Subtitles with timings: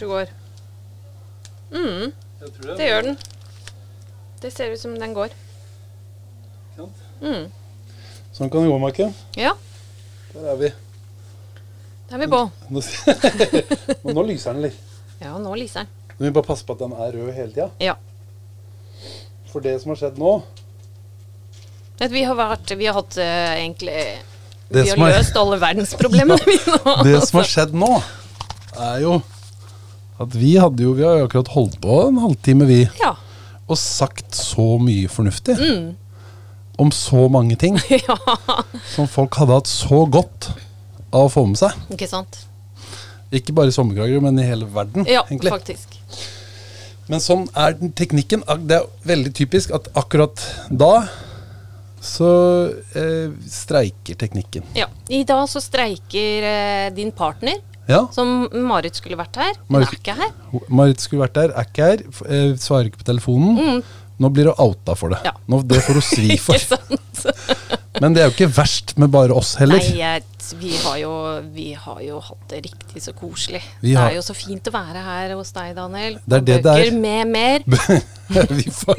[0.00, 0.26] Det går.
[1.72, 3.16] Mm, Det, tror det gjør den.
[4.40, 5.32] Det ser ut som den går.
[6.76, 7.00] Sant.
[7.18, 7.48] Mm.
[8.36, 9.08] Sånn kan det gå, Marke.
[9.34, 9.56] Ja,
[10.36, 10.68] Der er vi.
[12.12, 12.38] Der er vi på.
[12.70, 12.82] Nå,
[14.04, 14.76] Men nå lyser den litt.
[15.18, 15.90] Ja, nå lyser den.
[16.20, 17.66] Nå må bare passe på at den er rød hele tida.
[17.82, 17.96] Ja.
[19.50, 20.36] For det som har skjedd nå
[22.12, 23.24] vi har vært Vi har hatt uh,
[23.58, 23.96] egentlig
[24.70, 26.54] Det Vi har er- løst alle verdensproblemene vi.
[27.10, 27.90] Det som har skjedd nå,
[28.78, 29.16] er jo
[30.18, 33.14] at vi hadde jo Vi har jo akkurat holdt på en halvtime, vi, Ja.
[33.68, 35.56] og sagt så mye fornuftig.
[36.78, 38.16] Om så mange ting ja.
[38.94, 40.50] som folk hadde hatt så godt
[41.12, 41.74] av å få med seg.
[41.94, 42.44] Ikke sant?
[43.34, 45.04] Ikke bare i sommerkrager, men i hele verden.
[45.08, 45.50] Ja, egentlig.
[45.52, 45.96] faktisk.
[47.08, 48.42] Men sånn er den teknikken.
[48.68, 50.40] Det er veldig typisk at akkurat
[50.70, 51.06] da
[52.04, 52.28] så
[52.94, 54.62] eh, streiker teknikken.
[54.78, 54.86] Ja.
[55.10, 58.02] I dag så streiker eh, din partner, Ja.
[58.12, 59.54] som Marit skulle vært her.
[59.72, 60.60] Marit- er ikke her.
[60.68, 63.82] Marit skulle vært der, er ikke her, eh, svarer ikke på telefonen.
[64.18, 65.20] Nå blir du outa for det.
[65.26, 65.34] Ja.
[65.46, 66.58] Nå, det får du svi for.
[68.02, 69.78] Men det er jo ikke verst med bare oss heller.
[69.82, 70.24] Nei, jeg,
[70.58, 71.12] vi, har jo,
[71.54, 73.62] vi har jo hatt det riktig så koselig.
[73.82, 76.18] Det er jo så fint å være her hos deg, Daniel.
[76.24, 77.66] Det er det det det bøker med mer.
[78.58, 78.98] Vi får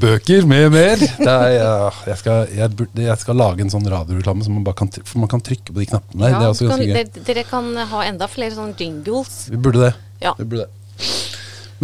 [0.00, 1.02] Bøker med mer.
[1.02, 5.20] Det er, jeg, skal, jeg, jeg skal lage en sånn radioreklame som man kan, for
[5.22, 6.48] man kan trykke på de knappene der.
[6.48, 9.44] Ja, kan, dere, dere kan ha enda flere sånne jingles.
[9.52, 9.94] Vi burde det.
[10.24, 10.34] Ja.
[10.40, 11.33] Vi burde det.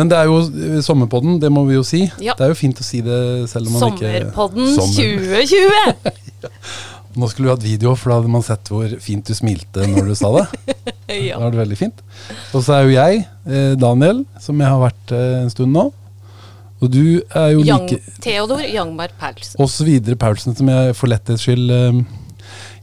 [0.01, 2.07] Men det er jo eh, sommerpodden, det må vi jo si.
[2.25, 2.33] Ja.
[2.39, 3.21] Det er jo fint å si det
[3.53, 5.27] selv om man ikke Sommerpodden Sommer.
[5.37, 6.31] 2020!
[7.21, 10.13] Nå skulle du hatt video, for da hadde man sett hvor fint du smilte når
[10.13, 10.47] du sa det.
[11.11, 12.05] Da var det veldig fint.
[12.55, 15.89] Og så er jo jeg, eh, Daniel, som jeg har vært eh, en stund nå.
[16.81, 19.59] Og du er jo Young, like Theodor Youngberg Paulsen.
[19.61, 21.99] Og så videre Paulsen, som jeg for letthets skyld eh,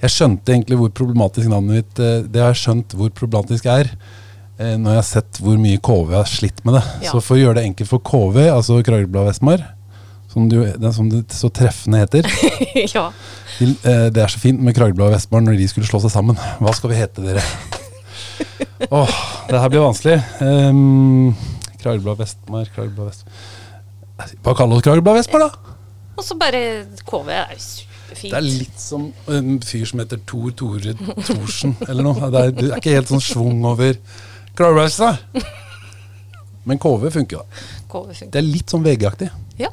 [0.03, 3.95] Jeg skjønte egentlig hvor problematisk navnet mitt Det har jeg skjønt hvor problematisk er.
[4.59, 6.83] Eh, Når jeg har sett hvor mye KV har slitt med det.
[7.05, 7.13] Ja.
[7.13, 9.65] Så for å gjøre det enkelt for KV, altså Kragerø Vestmar,
[10.31, 12.27] som, du, det, som det så treffende heter
[12.95, 13.07] ja.
[13.57, 16.39] de, eh, Det er så fint med Kragerø Vestmar når de skulle slå seg sammen.
[16.61, 17.45] Hva skal vi hete, dere?
[18.93, 19.15] Åh,
[19.49, 20.19] det her blir vanskelig.
[20.41, 21.33] Um,
[21.81, 23.45] Kragerø Vestmar, Kragerø Vestmar
[24.45, 25.75] Bare kall oss Kragerø Vestmar, da!
[26.17, 26.61] Og så bare
[27.05, 28.31] KV er jo superfint.
[28.31, 32.31] Det er litt som en fyr som heter Tor Tore Thorsen, eller noe.
[32.33, 33.93] Det er, det er ikke helt sånn schwung over
[34.57, 35.43] Kragerø deg?
[36.67, 37.65] Men KV funker, da.
[37.91, 38.31] KV funker.
[38.33, 39.29] Det er litt sånn VG-aktig.
[39.61, 39.69] Ja.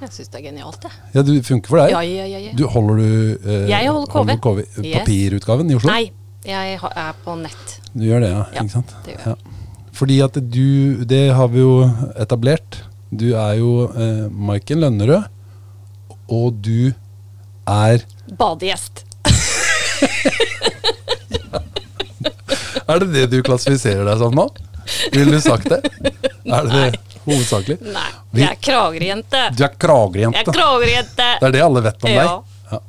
[0.00, 0.98] Jeg syns det er genialt, jeg.
[1.14, 1.94] Ja, det funker for deg?
[1.94, 2.52] Ja, ja, ja, ja.
[2.56, 3.08] Du, holder du
[3.44, 4.60] eh, Jeg holder KV.
[4.62, 4.92] Yes.
[4.94, 5.90] Papirutgaven i Oslo?
[5.90, 6.12] Nei,
[6.46, 7.74] jeg er på nett.
[7.92, 8.44] Du gjør det, ja.
[8.54, 8.94] Ja, ikke sant?
[9.06, 9.34] det gjør jeg.
[9.34, 9.56] Ja.
[10.00, 11.74] Fordi at du Det har vi jo
[12.22, 12.78] etablert.
[13.10, 15.26] Du er jo eh, Maiken Lønnerød,
[16.30, 16.92] og du
[17.66, 18.06] er
[18.38, 19.04] Badegjest.
[22.90, 24.48] Er det det du klassifiserer deg som nå?
[25.14, 25.80] Ville du sagt det?
[26.50, 27.76] Er det det hovedsakelig?
[27.94, 28.06] Nei,
[28.40, 29.42] jeg er Kragerø-jente.
[29.54, 29.74] Du er
[30.34, 30.54] Jeg er.
[30.56, 31.28] Kragerø-jente.
[31.42, 32.24] Det er det alle vet om Ja.
[32.24, 32.56] deg.
[32.72, 32.80] Ja.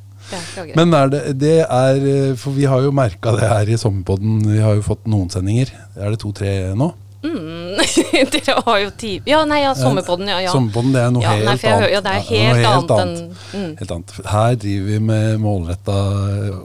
[0.80, 4.38] Men er det, det er For vi har jo merka det her i Sommerpodden.
[4.48, 5.74] Vi har jo fått noen sendinger.
[6.00, 6.88] Er det to-tre nå?
[7.22, 7.61] Mm.
[8.36, 10.40] Dere har jo tid Ja, nei, ja, Sommerpodden, ja.
[10.44, 10.52] ja.
[10.54, 11.92] Sommerpodden det er noe Ja, helt nei, jeg annet.
[11.94, 13.72] ja, det er Ja, helt noe annet enn- mm.
[13.82, 14.14] Helt annet.
[14.32, 15.98] Her driver vi med målretta,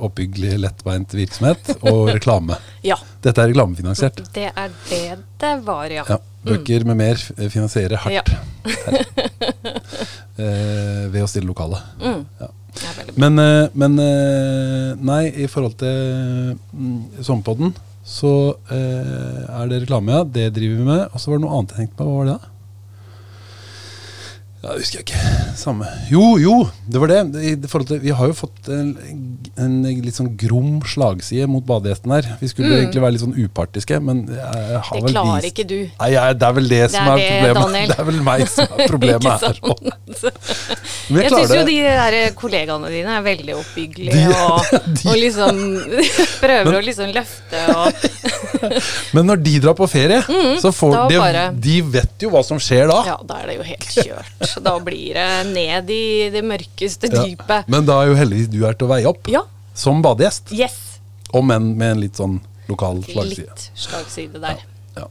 [0.09, 2.59] oppbyggelig, lettbeint virksomhet og reklame.
[2.87, 2.99] ja.
[3.27, 4.21] Dette er reklamefinansiert.
[4.37, 6.05] Det er det det var, ja.
[6.09, 7.19] Ja, Bøker med mer
[7.51, 8.31] finansierer hardt
[10.39, 11.81] eh, ved å stille lokale.
[12.01, 12.23] Mm.
[12.41, 12.49] Ja.
[13.17, 17.73] Men, eh, men eh, nei, i forhold til mm, Sommerpodden,
[18.07, 18.33] så
[18.71, 20.23] eh, er det reklame, ja.
[20.25, 21.09] Det driver vi med.
[21.11, 22.07] Og så var det noe annet jeg tenkte på.
[22.07, 22.53] Hva var det da?
[24.67, 25.19] Ja, det husker jeg ikke.
[25.55, 25.87] Samme.
[26.11, 26.55] Jo, jo,
[26.91, 27.19] det var det.
[27.39, 28.89] I forhold til, vi har jo fått en,
[29.63, 32.27] en litt sånn grom slagside mot badegjesten her.
[32.41, 35.07] Vi skulle egentlig være litt sånn upartiske, men jeg har Mm.
[35.07, 35.77] Det klarer vist- ikke du.
[36.01, 37.63] Nei, jeg, det er vel det, som er det, problemet.
[37.67, 37.89] Daniel.
[37.93, 39.61] Det er vel meg som er problemet her.
[41.07, 45.09] Men Jeg klarer syns jo de der kollegaene dine er veldig oppbyggelige De- og, de-
[45.13, 45.61] og liksom
[46.43, 47.93] prøver å liksom løfte og
[49.15, 50.19] Men når de drar på ferie,
[50.63, 52.99] så får Mm, de, bare- de vet jo hva som skjer da.
[53.07, 54.56] Ja, da er det jo helt kjørt.
[54.63, 57.25] Da blir det ned i det mørkeste Ja.
[57.25, 57.69] dypet.
[57.69, 59.43] Men da er jo heldigvis du her til å veie opp, Ja.
[59.75, 60.53] som badegjest.
[60.53, 60.99] Yes.
[61.35, 63.47] Om enn med en litt sånn lokal slagside.
[63.51, 64.57] Litt slagside der.
[64.97, 65.05] Ja.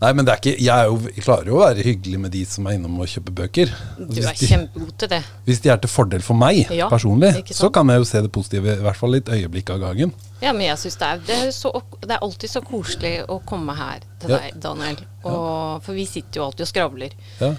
[0.00, 2.30] Nei, men det er ikke, jeg, er jo, jeg klarer jo å være hyggelig med
[2.30, 3.72] de som er innom og kjøper bøker.
[3.98, 5.22] Du er de, kjempegod til det.
[5.48, 8.30] hvis de er til fordel for meg Ja, personlig, så kan jeg jo se det
[8.30, 10.12] positive, i hvert fall litt øyeblikk av gangen.
[10.40, 11.72] Ja, men jeg synes det er, det, er så,
[12.02, 14.38] det er alltid så koselig å komme her til Ja.
[14.38, 14.96] deg, Daniel.
[15.24, 17.10] Og, For vi sitter jo alltid og skravler.
[17.40, 17.54] Ja.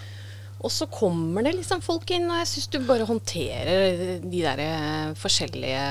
[0.58, 4.62] Og så kommer det liksom folk inn, og jeg syns du bare håndterer de der
[4.64, 5.84] eh, forskjellige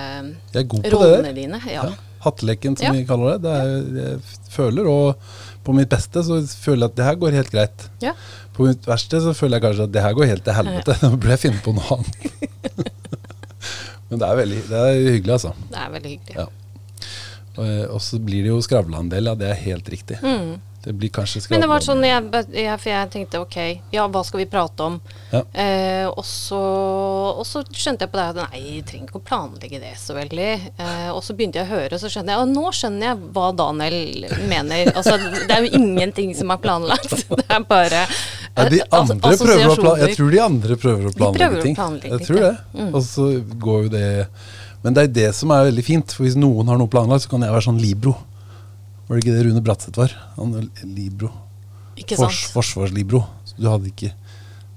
[0.91, 1.61] rollene dine.
[1.71, 1.85] Ja.
[1.87, 1.93] Ja.
[2.27, 2.93] Hatteleken, som Ja.
[2.97, 3.43] vi kaller det.
[3.45, 3.69] det er,
[4.01, 5.15] jeg føler, og
[5.67, 7.87] på mitt beste så føler jeg at det her går helt greit.
[8.03, 8.13] Ja.
[8.57, 10.97] På mitt verste så føler jeg kanskje at det her går helt til helvete.
[11.03, 12.93] Da burde jeg finne på noe annet.
[14.11, 15.53] Men det er veldig det er hyggelig, altså.
[15.71, 16.37] Det er veldig hyggelig.
[16.39, 16.47] Ja.
[17.57, 19.35] Og, og så blir det jo skravla en del, ja.
[19.39, 20.19] Det er helt riktig.
[20.87, 21.51] Det blir kanskje Mm.
[21.51, 23.57] Men det var sånn jeg, jeg, For jeg tenkte ok,
[23.91, 25.01] ja, hva skal vi prate om?
[25.33, 25.41] Ja.
[25.53, 26.61] Eh, og, så,
[27.41, 30.15] og så skjønte jeg på det at nei, jeg trenger ikke å planlegge det så
[30.15, 30.47] veldig.
[30.79, 33.31] Eh, og så begynte jeg å høre, og så skjønner jeg Og nå skjønner jeg
[33.35, 34.93] hva Daniel mener.
[34.95, 37.17] Altså, det er jo ingenting som er planlagt.
[37.37, 38.05] Det er bare
[38.57, 41.51] Ja, de andre as- andre prøver å plan jeg tror de andre prøver å planlegge
[41.51, 42.53] prøver å planlegge jeg tror det.
[42.79, 42.87] det.
[42.95, 43.27] Og så
[43.67, 44.07] går jo det
[44.87, 46.15] Men det er det som er veldig fint.
[46.15, 48.15] For hvis noen har noe planlagt, så kan jeg være sånn Libro.
[49.07, 50.15] Var det ikke det Rune Bratseth var?
[50.37, 51.31] Han var Libro.
[51.97, 53.23] Ikke Fors, forsvarslibro.
[53.47, 54.13] Så du hadde ikke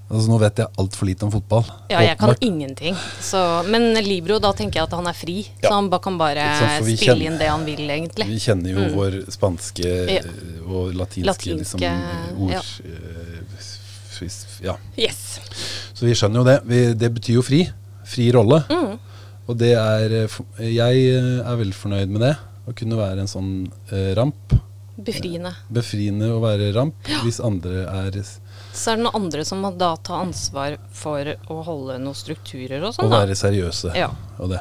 [0.10, 1.68] Altså Nå vet jeg altfor lite om fotball.
[1.92, 2.96] Ja, jeg kan ingenting.
[3.22, 3.38] Så,
[3.70, 5.36] men Libro, da tenker jeg at han er fri.
[5.62, 5.68] Ja.
[5.70, 8.26] Så han bare kan bare sant, spille kjenner- inn det han vil, egentlig.
[8.26, 10.10] Vi kjenner jo vår spanske Mm.
[10.16, 10.24] Ja.
[10.66, 12.64] og latinske, Latinske, liksom, ord ja.
[12.90, 14.76] eh, ja.
[14.98, 15.22] Yes.
[15.94, 16.58] Så vi skjønner jo det.
[16.66, 17.62] Vi, det betyr jo fri.
[18.10, 18.64] Fri rolle.
[18.66, 18.98] Mm.
[19.50, 20.40] Og det er eh,
[20.74, 21.06] Jeg
[21.46, 22.34] er veldig fornøyd med det.
[22.68, 23.54] Å kunne være en sånn
[23.92, 24.56] eh, ramp.
[25.00, 25.54] Befriende.
[25.72, 29.94] Befriende å være ramp hvis andre er Så er det noen andre som må da
[29.96, 33.22] ta ansvar for å holde noen strukturer og sånn, da.
[33.24, 33.94] være seriøse.
[33.96, 34.12] Ja.
[34.38, 34.60] Og det.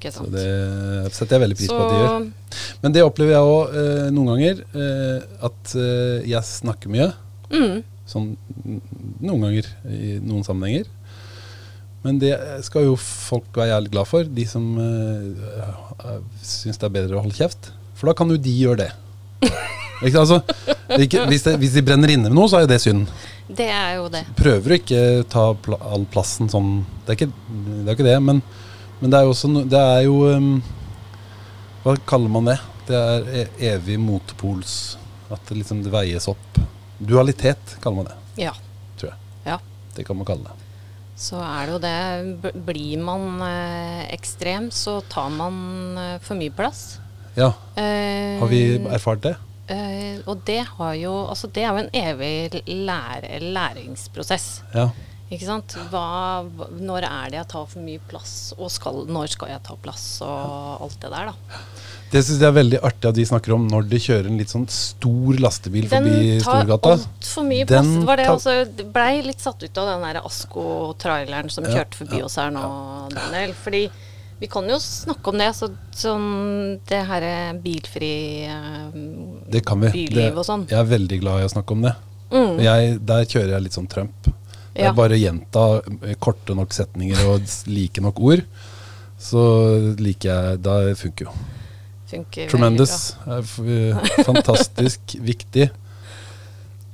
[0.00, 0.46] Så det
[1.12, 2.28] setter jeg veldig pris Så på at de gjør.
[2.80, 4.62] Men det opplever jeg òg eh, noen ganger.
[4.72, 7.10] Eh, at eh, jeg snakker mye.
[7.52, 8.30] mm, Sånn
[9.20, 10.88] noen ganger i noen sammenhenger.
[12.04, 12.32] Men det
[12.64, 17.24] skal jo folk være jævlig glad for, de som uh, syns det er bedre å
[17.26, 17.72] holde kjeft.
[17.98, 18.90] For da kan jo de gjøre det.
[20.00, 20.38] Ikke, altså,
[20.96, 23.10] ikke, hvis, det, hvis de brenner inne med noe, så er jo det synd.
[23.52, 24.22] det er jo det.
[24.38, 26.70] Prøver å ikke ta pl all plassen sånn
[27.04, 28.40] Det er ikke det, er ikke det men,
[29.02, 30.48] men det er jo også no, Det er jo um,
[31.84, 32.56] Hva kaller man det?
[32.88, 33.44] Det er e
[33.74, 34.78] evig motpols
[35.28, 36.62] At det liksom det veies opp.
[36.96, 38.16] Dualitet kaller man det,
[38.46, 38.56] Ja.
[38.96, 39.20] tror jeg.
[39.52, 39.60] ja.
[39.98, 40.59] Det kan man kalle det.
[41.20, 42.62] Så er det jo det.
[42.64, 45.60] Blir man eh, ekstrem, så tar man
[46.00, 46.98] eh, for mye plass.
[47.36, 49.36] Ja, Eh, har vi erfart det?
[49.70, 54.62] eh, og det har jo Altså, det er jo en evig lære, læringsprosess.
[54.74, 54.88] Ja.
[55.30, 55.76] Ikke sant?
[55.92, 56.42] Hva-
[56.74, 60.06] når er det jeg tar for mye plass, og skal, når skal jeg ta plass,
[60.26, 61.60] og alt det der, da.
[62.10, 64.50] Det syns jeg er veldig artig at de snakker om når de kjører en litt
[64.50, 66.96] sånn stor lastebil forbi Storgata.
[66.96, 67.86] Den tar altfor mye plass.
[67.86, 68.54] Den Det var det også,
[68.96, 72.50] blei litt satt ut av den der Asko-traileren som Ja, kjørte forbi ja, oss her
[72.50, 72.64] nå,
[73.14, 73.54] Daniel.
[73.62, 73.84] Fordi
[74.40, 76.26] vi kan jo snakke om det, så, sånn
[76.88, 78.12] det herre bilfri
[78.48, 78.98] eh,
[79.52, 79.92] Det kan vi.
[79.94, 80.66] byliv og sånn.
[80.70, 81.94] jeg er veldig glad i å snakke om det.
[82.32, 82.58] Mm.
[82.64, 84.26] Jeg, der kjører jeg litt sånn Trump.
[84.74, 84.90] Det Ja.
[84.90, 85.64] er bare å gjenta
[86.08, 88.42] eh, korte nok setninger og like nok ord.
[89.20, 91.32] Så liker jeg Da funker jo.
[92.10, 92.94] Funker Tremendous.
[93.24, 93.58] Tremendous.
[93.62, 95.70] eh, Fantastisk viktig.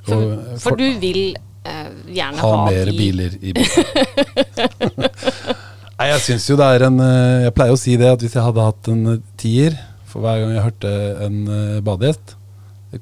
[0.07, 1.23] For, for du vil
[1.67, 3.01] eh, gjerne ha ha, mer bil.
[3.01, 5.11] biler i bilen.
[5.97, 8.35] Nei, jeg syns jo det er en eh, Jeg pleier å si det at hvis
[8.37, 10.91] jeg hadde hatt en eh, tier for hver gang jeg hørte
[11.27, 12.37] en eh, badegjest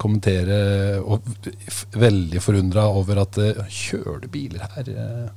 [0.00, 0.56] kommentere
[1.04, 1.26] og
[2.00, 4.88] veldig forundra over at eh, Kjører du biler her?
[4.88, 5.28] eh?»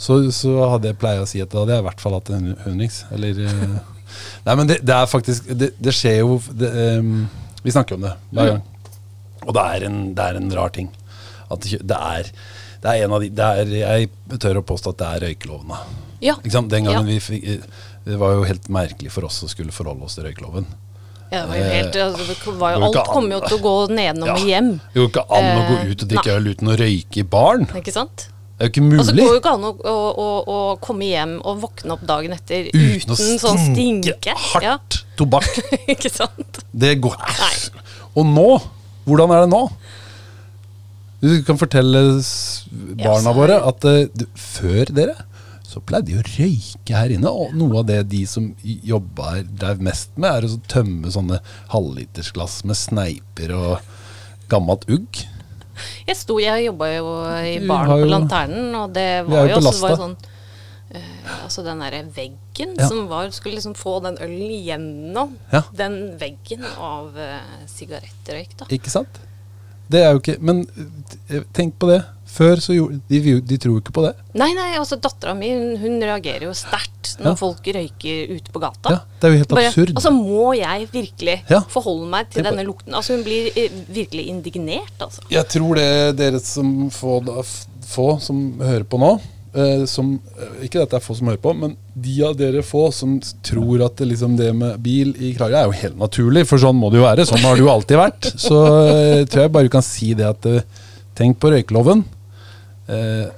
[0.00, 2.32] Så, så hadde jeg pleier å si at da hadde jeg i hvert fall hatt
[2.34, 2.98] en hundrings.
[3.14, 3.76] Eller eh,
[4.44, 6.70] Nei, men det, det er faktisk Det, det skjer jo det,
[7.00, 7.28] um,
[7.64, 8.62] Vi snakker om det hver gang.
[9.46, 10.90] Og det er en, det er en rar ting.
[11.52, 12.30] At det, er
[12.84, 15.80] det er en av de det er, Jeg tør å påstå at det er røykelovene.
[16.24, 16.36] Ja.
[16.44, 17.02] Den gangen Ja.
[17.08, 17.44] vi fikk
[18.04, 20.66] Det var jo helt merkelig for oss å skulle forholde oss til røykeloven.
[21.32, 24.28] Ja, det var jo helt, altså, var jo, alt kommer jo til å gå nedenom
[24.28, 24.34] Ja.
[24.36, 24.68] og hjem.
[24.92, 27.24] Det går ikke an å gå Eh, ut og drikke øl uten å røyke i
[27.24, 27.66] baren.
[27.74, 28.28] Ikke sant?
[28.54, 29.24] Det er jo ikke Og så mulig.
[29.24, 33.10] går jo ikke an å, å, å, komme hjem og våkne opp dagen etter uten
[33.10, 35.48] å stinke sånn stinke Hardt hardt tobakk.
[35.94, 36.60] Ikke sant?
[36.70, 37.52] Det går Nei.
[38.14, 38.48] Og nå?
[39.08, 39.62] Hvordan er det nå?
[41.24, 42.02] Du kan fortelle
[43.00, 45.16] barna så- våre at du, før dere
[45.74, 47.30] så pleide de å røyke her inne.
[47.34, 51.40] Og noe av det de som jobba her drev mest med, er å tømme sånne
[51.74, 53.80] halvlitersglass med sneiper og
[54.52, 55.24] gammelt ugg.
[56.06, 57.10] Jeg sto, jeg jobba jo
[57.48, 60.16] i baren på Lanternen, og det var jo også var sånn
[60.94, 61.10] eh,
[61.44, 62.88] Altså den derre veggen Ja.
[62.88, 65.62] som var Skulle liksom få den ølen gjennom Ja.
[65.74, 67.38] den veggen av uh,
[67.70, 68.68] sigarettrøyk, da.
[68.70, 69.18] Ikke sant?
[69.90, 70.66] Det er jo ikke Men
[71.30, 72.02] eh, tenk på det.
[72.34, 74.14] Før så gjorde de, de tror jo ikke på det.
[74.34, 77.34] Nei, nei, altså dattera mi hun, hun reagerer jo sterkt når Ja.
[77.38, 78.90] folk røyker ute på gata.
[78.90, 79.92] Ja, det er jo helt Bare, absurd.
[79.94, 81.60] Altså Må jeg virkelig Ja.
[81.70, 82.90] forholde meg til denne lukten?
[82.94, 85.22] Altså Hun blir eh, virkelig indignert, altså.
[85.30, 87.20] Jeg tror det dere som få,
[87.86, 89.12] få som hører på nå,
[89.54, 92.62] eh, som eh, Ikke at det er få som hører på, men de av dere
[92.66, 96.46] få som tror at det, liksom, det med bil i Kragerø er jo helt naturlig,
[96.50, 97.26] for sånn må det jo være.
[97.28, 98.30] Sånn har det jo alltid vært.
[98.40, 98.58] Så
[98.88, 100.60] eh, tror jeg bare du kan si det at eh,
[101.14, 102.00] Tenk på røykeloven.
[102.90, 103.28] Eh,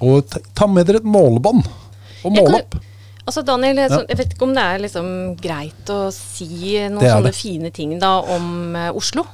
[0.00, 1.66] og ta, med dere et målebånd,
[2.24, 2.78] og måle opp.
[3.28, 3.96] Altså Daniel, jeg, Ja.
[3.98, 7.34] så- jeg vet ikke om det er liksom greit å si noen sånne det.
[7.34, 9.26] fine ting da om uh, Oslo.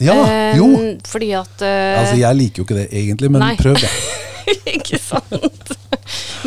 [0.00, 0.96] Ja, Eh, jo.
[1.06, 3.56] Fordi at uh, Altså, jeg liker jo ikke det egentlig, men Nei.
[3.56, 3.90] prøv det.
[4.76, 5.74] Ikke sant?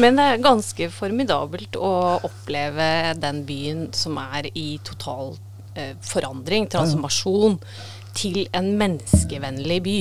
[0.01, 1.91] Men det er ganske formidabelt å
[2.27, 5.35] oppleve den byen som er i total
[5.75, 7.57] eh, forandring, transformasjon,
[8.17, 9.97] til en menneskevennlig by.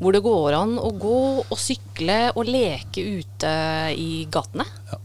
[0.00, 3.52] Hvor det går an å gå og sykle og leke ute
[3.94, 4.66] i gatene.
[4.90, 5.00] Ja.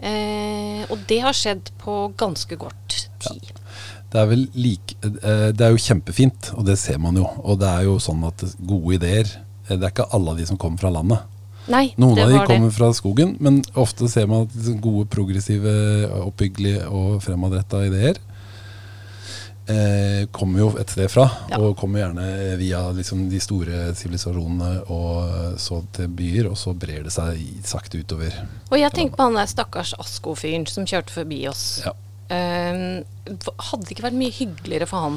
[0.00, 3.50] Eh, og det har skjedd på ganske kort tid.
[4.10, 7.26] Det er vel like eh, Det er jo kjempefint, og det ser man jo.
[7.44, 10.46] Og det er jo sånn at gode ideer eh, Det er ikke alle av de
[10.48, 11.26] som kommer fra landet.
[11.70, 12.76] Nei, Noen av de kommer det.
[12.78, 15.74] fra skogen, men ofte ser man at gode, progressive,
[16.24, 18.18] oppbyggelige og fremadretta ideer
[19.70, 21.26] eh, kommer jo et sted fra.
[21.50, 21.60] Ja.
[21.60, 22.26] Og kommer gjerne
[22.60, 28.00] via liksom, de store sivilisasjonene og så til byer, og så brer det seg sakte
[28.02, 28.36] utover.
[28.70, 31.82] Og jeg tenker på han der stakkars Asko-fyren som kjørte forbi oss.
[31.86, 31.94] Ja.
[32.30, 35.16] Um, hadde det ikke vært mye hyggeligere for han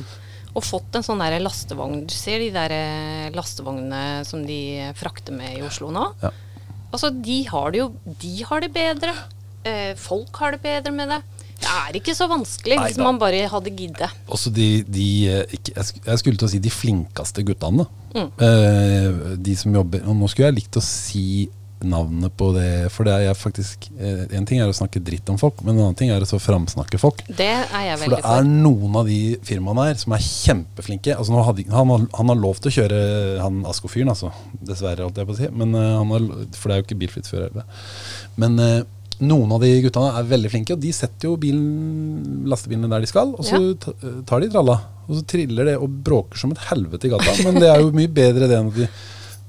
[0.54, 5.36] å fått en sånn der lastevogn Du ser de der eh, lastevognene som de frakter
[5.36, 6.08] med i Oslo nå?
[6.22, 6.34] Ja.
[6.94, 7.88] Altså, de har det jo
[8.22, 9.16] De har det bedre.
[9.66, 11.22] Eh, folk har det bedre med det.
[11.64, 14.22] Det er ikke så vanskelig Nei hvis man bare hadde giddet.
[14.28, 17.88] Også de, de eh, ikke, jeg, jeg skulle til å si de flinkeste guttene.
[18.14, 18.30] Mm.
[18.46, 21.24] Eh, de som jobber Og nå skulle jeg likt å si
[21.88, 25.38] navnet på det, for det er faktisk eh, En ting er å snakke dritt om
[25.42, 27.22] folk, men en annen ting er å framsnakke folk.
[27.28, 31.16] Det er jeg For det er noen av de firmaene her som er kjempeflinke.
[31.18, 33.00] Altså nå hadde, han, har, han har lov til å kjøre
[33.44, 34.32] han Asko-fyren, altså.
[34.64, 35.52] Dessverre, holdt jeg på å si.
[35.54, 37.86] Men, eh, han har, for det er jo ikke bilfritt før heller.
[38.42, 38.82] Men eh,
[39.24, 43.12] noen av de guttene er veldig flinke, og de setter jo bilen, lastebilene der de
[43.12, 43.36] skal.
[43.38, 44.22] Og så Ja.
[44.28, 44.80] tar de tralla.
[45.08, 47.36] Og så triller det og bråker som et helvete i gata.
[47.44, 48.88] Men det er jo mye bedre det enn at de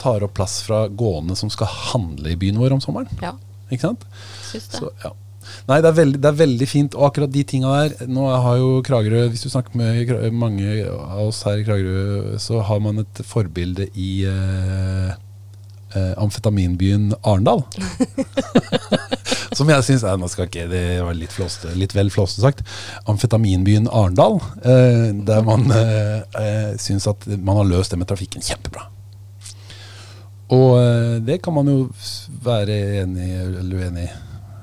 [0.00, 3.10] tar opp plass fra gående som skal handle i byen vår om sommeren.
[3.22, 3.36] Ja,
[3.70, 4.08] Ikke sant?
[4.50, 4.80] syns det.
[4.82, 5.12] Så, ja.
[5.68, 6.96] Nei, det er, veldig, det er veldig fint.
[6.96, 11.26] Og akkurat de tinga der Nå har jo Kragerø Hvis du snakker med mange av
[11.26, 15.12] oss her i Kragerø, så har man et forbilde i eh,
[15.94, 17.64] eh, amfetaminbyen Arendal.
[19.56, 22.64] Som jeg syns Nå skal ikke det var litt, flåste, litt vel flåste sagt.
[23.10, 24.40] Amfetaminbyen Arendal.
[24.64, 28.88] Eh, der man eh, eh, syns at man har løst det med trafikken kjempebra.
[30.52, 31.78] Og eh, det kan man jo
[32.44, 34.12] være enig eller uenig i.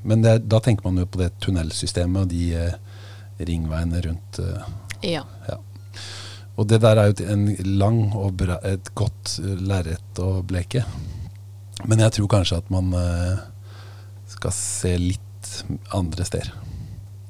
[0.04, 2.74] Men er- da tenker man jo på det tunnelsystemet og de eh,
[3.48, 4.40] ringveiene rundt.
[4.40, 5.24] eh, Ja.
[5.50, 5.58] ja.
[6.58, 7.48] Og det der er jo en
[7.80, 10.84] lang og bra, et godt lerret å bleke.
[11.88, 13.40] Men jeg tror kanskje at man eh,
[14.30, 15.64] skal se litt
[15.96, 16.52] andre steder.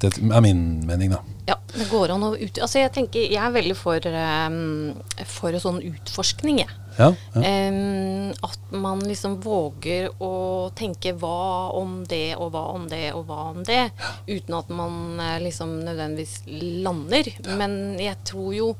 [0.01, 1.19] Det er min mening, da.
[1.47, 2.57] Ja, det går an å ut...
[2.57, 4.95] Altså, jeg tenker Jeg er veldig for, um,
[5.29, 6.73] for sånn utforskning, jeg.
[7.01, 7.41] Ja, ja.
[7.47, 13.25] Em, at man liksom våger å tenke hva om det, og hva om det, og
[13.29, 13.83] hva om det.
[14.29, 16.41] Uten at man eh, liksom nødvendigvis
[16.85, 17.31] lander.
[17.57, 18.73] Men jeg tror jo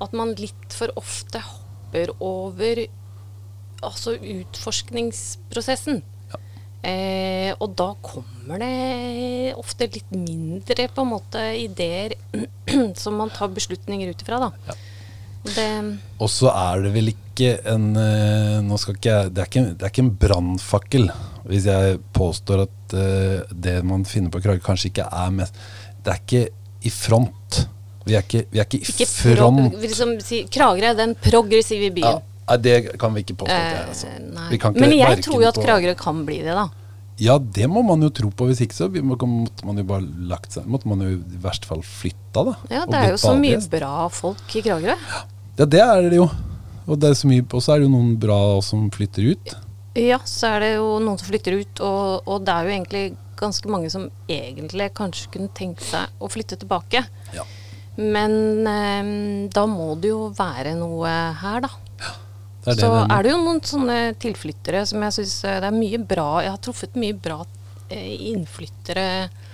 [0.00, 2.86] at man litt for ofte hopper over
[3.86, 6.02] altså utforskningsprosessen.
[6.80, 12.14] Eh, og da kommer det ofte litt mindre på en måte ideer
[13.02, 14.52] som man tar beslutninger ut ifra, da.
[14.70, 14.78] Ja.
[16.20, 19.62] Og så er det vel ikke en eh, Nå skal ikke jeg Det er ikke,
[19.72, 21.06] det er ikke en brannfakkel
[21.50, 25.56] hvis jeg påstår at uh, det man finner på Krage, kanskje ikke er mest
[26.04, 26.42] Det er ikke
[26.86, 27.56] i front.
[28.04, 29.74] Vi er ikke, vi er ikke i ikke front.
[29.82, 30.12] liksom,
[30.52, 32.22] Kragerø er den progressive Ja, byen.
[32.48, 33.82] nei, det kan vi ikke påstå det.
[33.88, 34.12] Altså.
[34.14, 34.46] Eh.
[34.52, 36.68] Vi kan ikke Men jeg tror jo at Kragerø kan bli det, da.
[37.20, 38.48] Ja, det må man jo tro på.
[38.48, 39.28] Hvis ikke så måtte
[39.68, 42.54] man jo bare lagt seg Måtte man jo i verste fall flytta, da.
[42.72, 44.96] Ja, Det er jo så mye bra folk i Kragerø.
[45.58, 46.30] Ja, det er det jo.
[46.88, 49.52] Og det er så mye Og så er det jo noen bra som flytter ut.
[50.00, 53.04] Ja, så er det jo noen som flytter ut, og, og det er jo egentlig
[53.40, 57.02] ganske mange som egentlig kanskje kunne tenkt seg å flytte tilbake.
[57.34, 57.44] Ja.
[57.98, 61.10] Men eh, da må det jo være noe
[61.42, 61.72] her, da.
[62.64, 65.72] Det er så det er det jo noen sånne tilflyttere som jeg syns det er
[65.72, 67.38] mye bra Jeg har truffet mye bra
[67.90, 69.04] eh, innflyttere.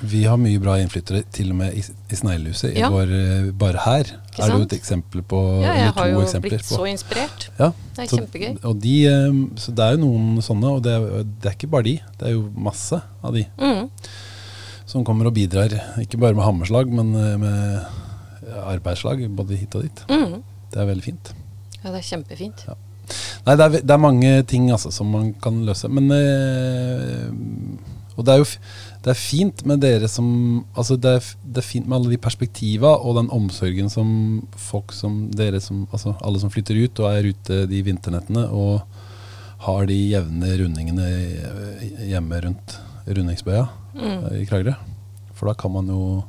[0.02, 1.80] Vi har mye bra innflyttere, til og med i,
[2.12, 2.74] i Sneglehuset.
[2.76, 2.90] Ja.
[2.90, 6.76] eh, Bare her er det jo et eksempel på Ja, jeg har jo blitt på.
[6.76, 7.46] så inspirert.
[7.58, 8.80] Ja, Det er så- kjempegøy.
[8.82, 11.82] De, eh, så det er jo noen sånne, og det er, det er ikke bare
[11.88, 11.94] de.
[12.18, 13.88] Det er jo masse av de Mm.
[14.84, 15.70] som kommer og bidrar.
[16.02, 17.86] Ikke bare med hammerslag, men eh, med
[18.66, 20.04] arbeidslag både hit og dit.
[20.10, 20.42] Mm.
[20.72, 21.32] Det er veldig fint.
[21.82, 22.66] Ja, det er kjempefint.
[23.46, 25.88] Nei, det er, det er mange ting altså, som man kan løse.
[25.88, 27.30] Men øh,
[28.16, 28.46] Og det er jo
[29.06, 32.18] det er fint med dere som Altså det er, det er fint med alle de
[32.18, 34.08] perspektiva og den omsorgen som
[34.58, 38.80] folk som dere som Altså alle som flytter ut og er ute de vinternettene og
[39.66, 41.06] har de jevne rundingene
[42.10, 44.24] hjemme rundt rundingsbøya Mm.
[44.28, 44.74] eh, i Kragerø.
[45.32, 46.24] For da kan man jo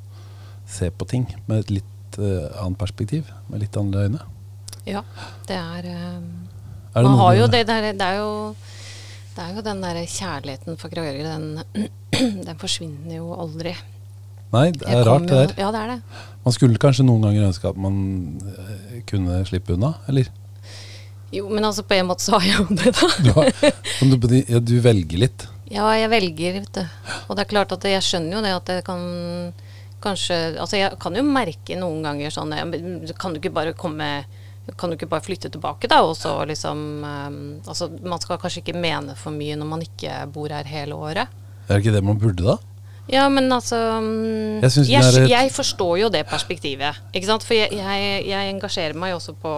[0.72, 3.28] se på ting med et litt uh, annet perspektiv.
[3.52, 4.22] Med litt andre øyne.
[4.88, 5.02] Ja,
[5.50, 6.47] det er eh, det
[7.04, 8.32] Man har jo det der Det er jo
[9.38, 11.88] det er jo den der kjærligheten for Kragerø, den,
[12.48, 13.76] den forsvinner jo aldri.
[14.50, 15.54] Nei, det er rart det jo- der.
[15.62, 16.26] Ja, det er det.
[16.48, 18.00] Man skulle kanskje noen ganger ønske at man
[18.42, 20.32] eh, kunne slippe unna, eller?
[21.36, 23.12] Jo, men altså på en måte så har jeg jo det, da.
[23.28, 25.46] Du, har, du, ja, du velger litt.
[25.70, 26.84] Ja, jeg velger, vet du.
[27.28, 29.02] Og det er klart at jeg skjønner jo det at det kan
[30.02, 32.52] kanskje Altså jeg kan jo merke noen ganger sånn
[33.18, 34.08] Kan du ikke bare komme
[34.76, 36.02] Kan du ikke bare flytte tilbake, da?
[36.04, 40.26] Og så liksom um, Altså man skal kanskje ikke mene for mye når man ikke
[40.34, 41.32] bor her hele året.
[41.68, 42.58] Er det ikke det man burde, da?
[43.08, 47.46] Ja, men altså mm, Jeg jeg, jeg forstår jo det perspektivet, ikke sant.
[47.48, 49.54] For jeg, jeg, engasjerer meg også på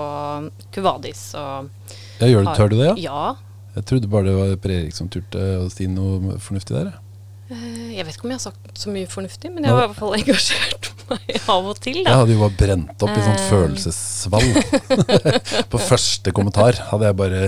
[0.76, 2.96] Cuvadis Ja, gjør du, Tør du det, ja?
[3.10, 3.22] Ja.
[3.76, 6.92] Jeg trodde bare det var Per Erik som turte å si noe fornuftig der.
[6.92, 7.06] jeg.
[7.50, 9.98] Eh, vet ikke om jeg har sagt så mye fornuftig, men jeg har i hvert
[9.98, 13.60] fall engasjert meg av og til, Jeg hadde jo bare brent opp i sånt følelsesvalg
[13.60, 14.50] følelsessvall.
[15.72, 17.42] på første kommentar hadde jeg bare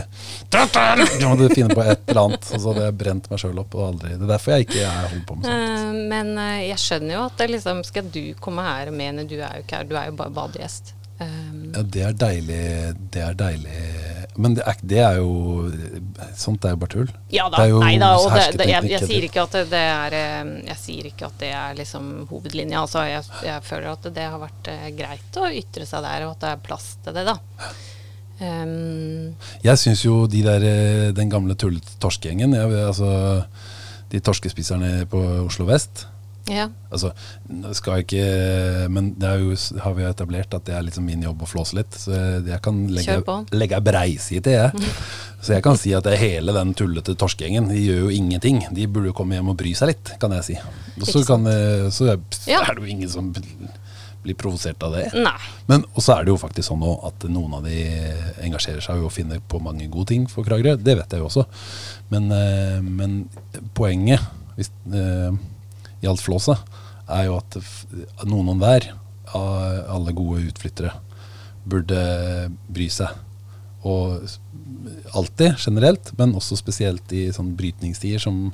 [0.51, 3.75] Jeg måtte finne på et eller annet, og så hadde jeg brent meg sjøl opp.
[3.77, 4.13] Og aldri.
[4.15, 5.75] Det er derfor jeg ikke er holdt på med sånt.
[5.75, 9.25] Eh, Men eh, jeg skjønner jo at det liksom Skal du komme her og mene
[9.29, 10.93] Du er jo ikke her, du er jo bare badegjest.
[11.21, 12.61] Um, Ja, det er deilig.
[13.13, 13.75] Det er deilig.
[14.41, 15.69] Men det er, det er jo
[16.39, 17.09] Sånt er jo bare tull.
[17.33, 18.13] ja da, nei da.
[18.19, 21.27] Og det, det, jeg, jeg, sier ikke at det, det er eh, Jeg sier ikke
[21.27, 22.83] at det er liksom hovedlinja.
[22.83, 26.37] Altså, jeg, jeg føler at det har vært eh, greit å ytre seg der, og
[26.37, 27.37] at det er plass til det, da.
[28.41, 33.11] Um, Jeg syns jo de der, eh, den gamle tullete torskegjengen, altså
[34.11, 36.07] de torskespiserne på Oslo vest
[36.51, 36.67] ja.
[36.91, 37.13] Altså,
[37.77, 41.23] skal jeg ikke Men det jo, har vi jo etablert at det er liksom min
[41.23, 41.95] jobb å flåse litt.
[41.97, 43.19] Så jeg, kan legge,
[43.55, 44.89] legge ei breiside jeg.
[45.41, 47.71] Så jeg kan si at det hele den tullete torskegjengen.
[47.71, 48.61] De gjør jo ingenting.
[48.75, 50.57] De burde jo komme hjem og bry seg litt, kan jeg si.
[50.99, 55.07] Og så kan, eh, så er, det jo ingen som blir provosert av det.
[55.17, 55.33] Nei.
[55.65, 57.79] Men så er det jo faktisk sånn at noen av de
[58.45, 60.75] engasjerer seg og finner på mange gode ting for Kragerø.
[60.77, 61.47] Det vet jeg jo også.
[62.13, 63.23] Men, eh, men
[63.73, 64.21] poenget
[64.59, 64.69] hvis,
[66.01, 66.59] i alt flåset
[67.11, 67.57] er jo at
[68.27, 68.91] noen og hver
[69.37, 70.93] av alle gode utflyttere
[71.63, 71.99] burde
[72.71, 73.11] bry seg.
[73.87, 74.21] Og
[75.17, 78.49] alltid generelt, men også spesielt i sånn brytningstider som,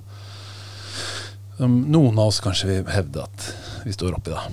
[1.59, 3.47] noen av oss kanskje vil hevde at
[3.85, 4.33] vi står oppi.
[4.33, 4.43] da.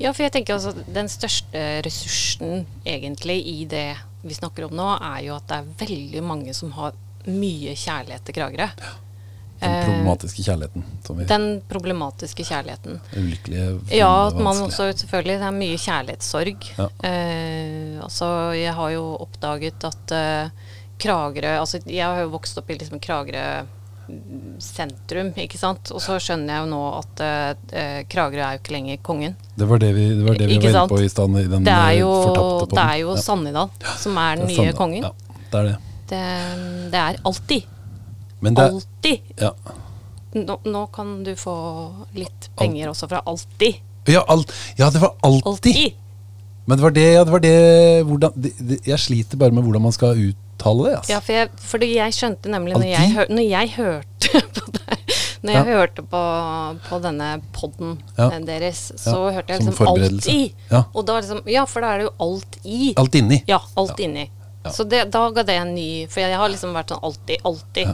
[0.00, 3.88] Ja, for jeg tenker altså den største ressursen egentlig i det
[4.24, 8.24] vi snakker om nå, er jo at det er veldig mange som har mye kjærlighet
[8.24, 8.68] til Kragerø.
[9.64, 10.84] Den Eh, problematiske kjærligheten.
[11.28, 13.00] Den problematiske kjærligheten.
[13.16, 16.66] ulykkelige, Ja, at man også selvfølgelig Det er mye kjærlighetssorg.
[16.78, 16.88] Ja.
[17.08, 20.50] Eh, altså, jeg har jo oppdaget at eh,
[20.98, 23.64] Kragerø Altså, jeg har jo vokst opp i liksom Kragerø
[24.08, 25.90] mm, sentrum, ikke sant.
[25.90, 27.24] Og så skjønner jeg jo nå at
[27.72, 29.36] eh, Kragerø er jo ikke lenger kongen.
[29.56, 31.64] Det var det vi, det var, det vi var inne på i stand i den
[31.64, 34.72] Det er eh, jo, fortapte det er jo Ja, Sannidal som er den er nye
[34.76, 35.08] kongen.
[35.08, 35.12] Ja,
[35.50, 35.76] det er det.
[36.04, 36.24] Det,
[36.92, 37.70] det er alltid.
[38.44, 39.34] Men det, Alltid.
[39.40, 39.50] ja.
[40.34, 41.54] Nå, nå kan du få
[42.18, 43.76] litt penger også fra Alltid.
[44.10, 45.46] Ja, alt, ja, det var alltid.
[45.52, 46.00] Alltid.
[46.66, 47.54] Men det var det, ja, det var det
[48.08, 50.94] hvordan, det, Jeg sliter bare med hvordan man skal uttale det.
[50.98, 51.12] Altså.
[51.12, 54.98] Ja, for jeg, fordi jeg skjønte nemlig når jeg, hør, når jeg hørte på det
[55.44, 55.76] Når jeg Ja.
[55.76, 56.22] hørte på,
[56.88, 58.30] på denne podden Ja.
[58.32, 60.38] eh, deres, så hørte jeg liksom alt i.
[60.94, 62.94] Og da liksom Ja, for da er det jo alt i.
[62.96, 63.42] Alt inni.
[63.48, 64.26] Ja, alt inni.
[64.72, 67.92] Så det, da ga det en ny For jeg har liksom vært sånn alltid, alltid.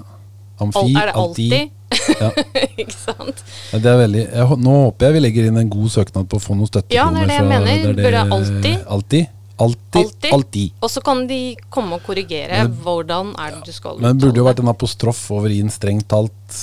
[0.61, 0.67] Ja.
[0.67, 1.53] Amfi, er det alltid.
[1.53, 1.77] alltid?
[2.21, 2.31] Ja.
[2.85, 3.43] ikke sant?
[3.73, 6.39] Ja, det er veldig, jeg, nå håper jeg vi legger inn en god søknad på
[6.39, 7.95] å få noen Ja, det er det jeg fra- mener.
[7.95, 8.75] det Burde alltid.
[8.87, 9.37] Alltid.
[9.61, 10.01] Alltid.
[10.01, 10.33] Alltid.
[10.33, 10.77] alltid.
[10.81, 14.17] Og så kan de komme og korrigere Men hvordan er det du skal uttale Men
[14.17, 16.61] det burde jo vært en apostrof over i en strengt talt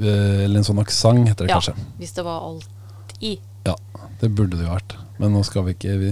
[0.00, 1.76] eh, Eller en sånn aksent, heter det Ja, kanskje.
[2.00, 3.36] hvis det var alt i.
[3.68, 3.76] Ja,
[4.18, 4.96] det burde det jo vært.
[5.22, 6.10] Men nå skal vi ikke vi.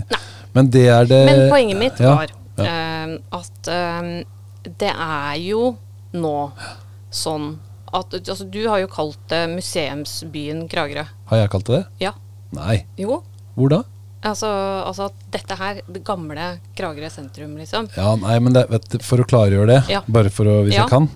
[0.54, 4.08] Men det er det Men poenget mitt ja, var Uh, at uh,
[4.76, 5.70] det er jo
[6.12, 6.32] nå
[7.10, 7.58] sånn
[7.92, 11.06] at altså, Du har jo kalt det museumsbyen Kragerø.
[11.30, 11.86] Har jeg kalt det det?
[12.06, 12.12] Ja.
[12.54, 12.84] Nei.
[12.98, 13.22] Jo.
[13.56, 13.80] Hvor da?
[14.22, 14.46] Altså,
[14.84, 17.88] altså dette her, det gamle Kragerø sentrum, liksom.
[17.96, 20.02] Ja, nei, men det, vet For å klargjøre det, Ja.
[20.06, 20.84] bare for å, hvis Ja.
[20.84, 21.08] jeg kan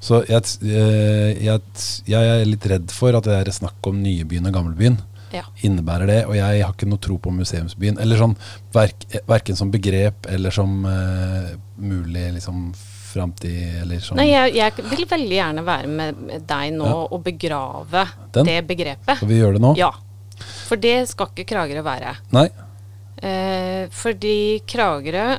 [0.00, 1.60] Så jeg, eh, jeg,
[2.06, 4.98] jeg er litt redd for at det er snakk om Nyebyen og Gamlebyen
[5.32, 5.42] Ja.
[5.62, 6.26] innebærer det.
[6.26, 8.00] Og jeg har ikke noe tro på museumsbyen.
[8.00, 8.34] Eller sånn
[8.72, 12.72] verk, Verken som begrep eller som uh, mulig liksom
[13.08, 14.20] framtid, eller sånn?
[14.20, 17.00] Nei, jeg, jeg vil veldig gjerne være med deg nå Ja.
[17.08, 18.04] og begrave
[18.36, 18.48] Den?
[18.48, 19.16] det begrepet.
[19.20, 19.74] Skal vi gjøre det nå?
[19.78, 19.90] Ja.
[20.68, 22.14] For det skal ikke Kragerø være.
[22.36, 22.46] Nei?
[23.18, 25.38] Eh, fordi Kragerø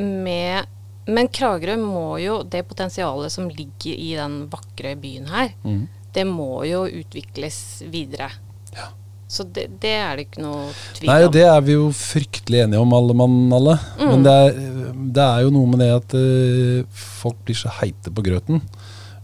[0.00, 5.84] med Men Kragerø må jo Det potensialet som ligger i den vakre byen her, mm.
[6.14, 8.30] det må jo utvikles videre.
[8.74, 8.90] Ja.
[9.30, 11.32] Så det, det er det ikke noe tvil Nei, om.
[11.36, 13.76] det er vi jo fryktelig enige om, alle mann alle.
[14.00, 14.08] Mm.
[14.10, 14.56] Men det er,
[15.20, 18.58] det er jo noe med det at uh, folk blir så heite på grøten.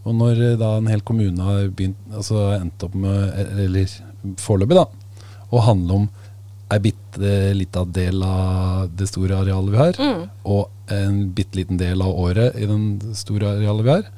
[0.07, 3.35] Og når uh, da en hel kommune har begynt, altså endt opp med,
[3.67, 3.91] eller
[4.43, 4.87] foreløpig, da,
[5.51, 6.07] å handle om
[6.75, 10.23] ei bitte lita del av det store arealet vi har, Mm.
[10.51, 14.09] og en bitte liten del av året i den store arealet vi har,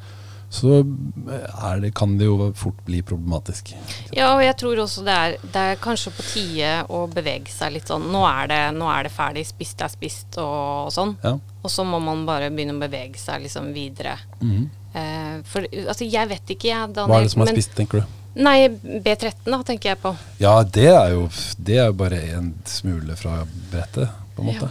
[0.50, 3.74] så er det, kan det jo fort bli problematisk.
[4.16, 7.74] Ja, og jeg tror også det er, det er kanskje på tide å bevege seg
[7.74, 11.14] litt sånn Nå er det, nå er det ferdig, spist er spist og, og sånn.
[11.24, 11.34] Ja.
[11.60, 14.16] Og så må man bare begynne å bevege seg liksom videre.
[14.40, 14.70] Mm.
[14.96, 17.12] Eh, for altså, jeg vet ikke, jeg, Daniel.
[17.12, 18.14] Hva er det som er men- spist, tenker du?
[18.38, 20.12] Nei, B13 da, tenker jeg på.
[20.38, 21.24] Ja, det er jo,
[21.58, 23.40] det er jo bare en smule fra
[23.72, 24.68] brettet, på en måte.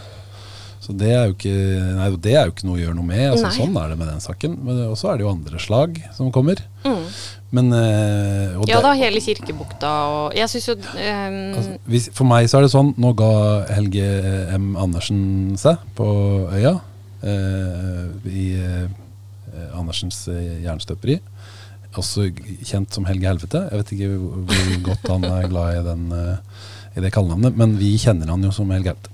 [0.88, 1.52] Så det er ikke,
[1.98, 3.24] nei, det er jo ikke noe å gjøre noe med.
[3.34, 4.54] Altså, sånn er det med den saken.
[4.64, 6.62] Men Og så er det jo andre slag som kommer.
[6.86, 7.02] Mm.
[7.58, 12.50] Men øh, Ja da, hele Kirkebukta og Jeg syns jo øh, altså, hvis, For meg
[12.52, 13.30] så er det sånn Nå ga
[13.72, 14.08] Helge
[14.58, 14.74] M.
[14.80, 15.20] Andersen
[15.60, 16.08] seg på
[16.56, 16.78] øya.
[17.24, 21.20] Øh, I eh, Andersens eh, jernstøperi.
[21.98, 22.30] Også
[22.68, 23.64] kjent som Helge Helvete.
[23.72, 27.58] Jeg vet ikke hvor, hvor godt han er glad i, den, eh, i det kallenavnet,
[27.58, 29.14] men vi kjenner han jo som Helge Helvete.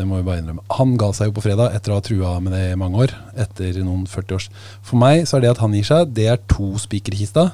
[0.00, 0.64] Det må vi bare innrømme.
[0.78, 3.12] Han ga seg jo på fredag etter å ha trua med det i mange år.
[3.44, 4.46] Etter noen 40 års.
[4.86, 7.50] For meg så er det at han gir seg, det er to spiker i kista.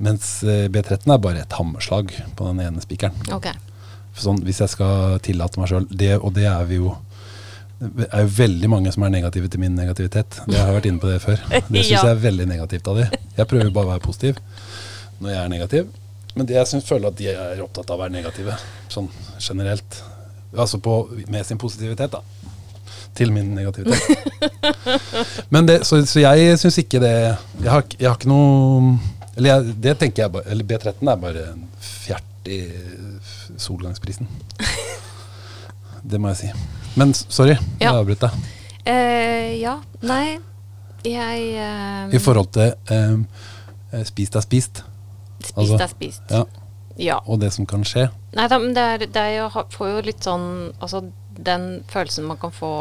[0.00, 3.18] Mens eh, B13 er bare et hammerslag på den ene spikeren.
[3.34, 3.50] Ok.
[4.14, 5.86] For Sånn, hvis jeg skal tillate meg sjøl,
[6.22, 6.94] og det er vi jo
[7.78, 10.40] det er jo veldig mange som er negative til min negativitet.
[10.50, 11.38] Jeg har vært inne på det før.
[11.68, 12.00] Det syns Ja.
[12.08, 13.04] jeg er veldig negativt av de.
[13.36, 14.40] Jeg prøver bare å være positiv
[15.20, 15.92] når jeg er negativ.
[16.34, 18.54] Men det jeg synes, føler at de er opptatt av å være negative,
[18.90, 19.06] sånn
[19.42, 20.00] generelt.
[20.56, 20.94] Altså på,
[21.28, 22.20] med sin positivitet, da.
[23.18, 24.00] Til min negativitet.
[25.52, 27.12] Men det, så, så jeg syns ikke det
[27.62, 28.92] jeg har, jeg har ikke noe
[29.36, 32.60] Eller jeg, det tenker jeg bare Eller B13 er bare en fjert i
[33.58, 34.28] solgangsprisen.
[36.08, 36.50] Det må jeg si.
[36.96, 37.92] Men sorry, jeg Ja.
[37.98, 38.36] avbrøt deg.
[38.88, 39.74] Eh, ja.
[40.06, 40.38] Nei,
[41.04, 43.18] jeg ehm, I forhold til eh,
[43.92, 44.80] eh, spist er spist,
[45.42, 46.22] Spist altså, er spist.
[46.30, 46.44] ja,
[46.98, 47.20] Ja.
[47.26, 48.08] og det som kan skje.
[48.34, 50.48] Nei men det er, det er jo, får jo litt sånn
[50.82, 51.04] Altså
[51.38, 52.72] den følelsen man kan få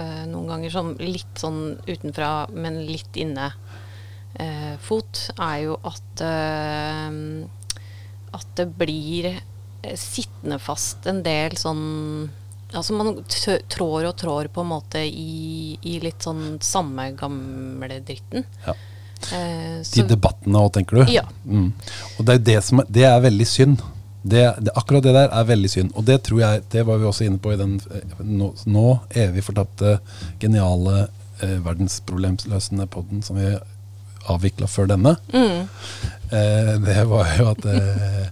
[0.00, 3.50] uh, noen ganger sånn litt sånn utenfra, men litt inne
[4.40, 7.20] eh, fot, er jo at eh,
[8.38, 9.30] At det blir
[9.98, 11.84] sittende fast en del sånn
[12.76, 18.44] Altså man trår og trår på en måte i, i litt sånn samme gamle dritten.
[18.66, 18.74] Ja.
[19.32, 21.12] Eh, De så- debattene òg, tenker du?
[21.12, 21.22] Ja.
[21.44, 21.72] Mm.
[22.18, 23.82] Og det er, det, som, det er veldig synd.
[24.28, 25.92] Det, det, akkurat det der er veldig synd.
[25.96, 28.86] Og det tror jeg, det var vi også inne på i den eh, nå, nå
[29.14, 29.98] evig fortapte,
[30.42, 31.08] geniale,
[31.42, 33.54] eh, verdensproblemsløsende podden som vi
[34.28, 35.16] avvikla før denne.
[35.32, 35.68] mm,
[36.28, 38.26] Eh, det var jo at eh,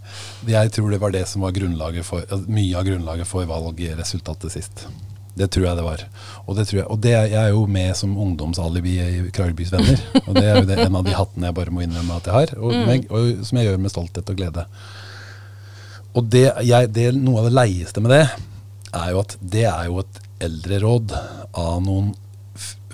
[0.46, 4.52] Jeg tror det var det som var grunnlaget for altså, mye av grunnlaget for valgresultatet
[4.52, 4.82] sist.
[5.36, 6.02] Det tror jeg det var.
[6.46, 10.00] Og det, tror jeg, og det jeg er jo med som ungdomsalibi i Kragerbys venner.
[10.24, 12.36] Og det er jo det, en av de hattene jeg bare må innrømme at jeg
[12.38, 14.64] har, og, med, og som jeg gjør med stolthet og glede.
[16.16, 18.22] Og det, jeg, det, noe av det leieste med det,
[18.96, 21.12] er jo at det er jo et eldreråd
[21.56, 22.14] av noen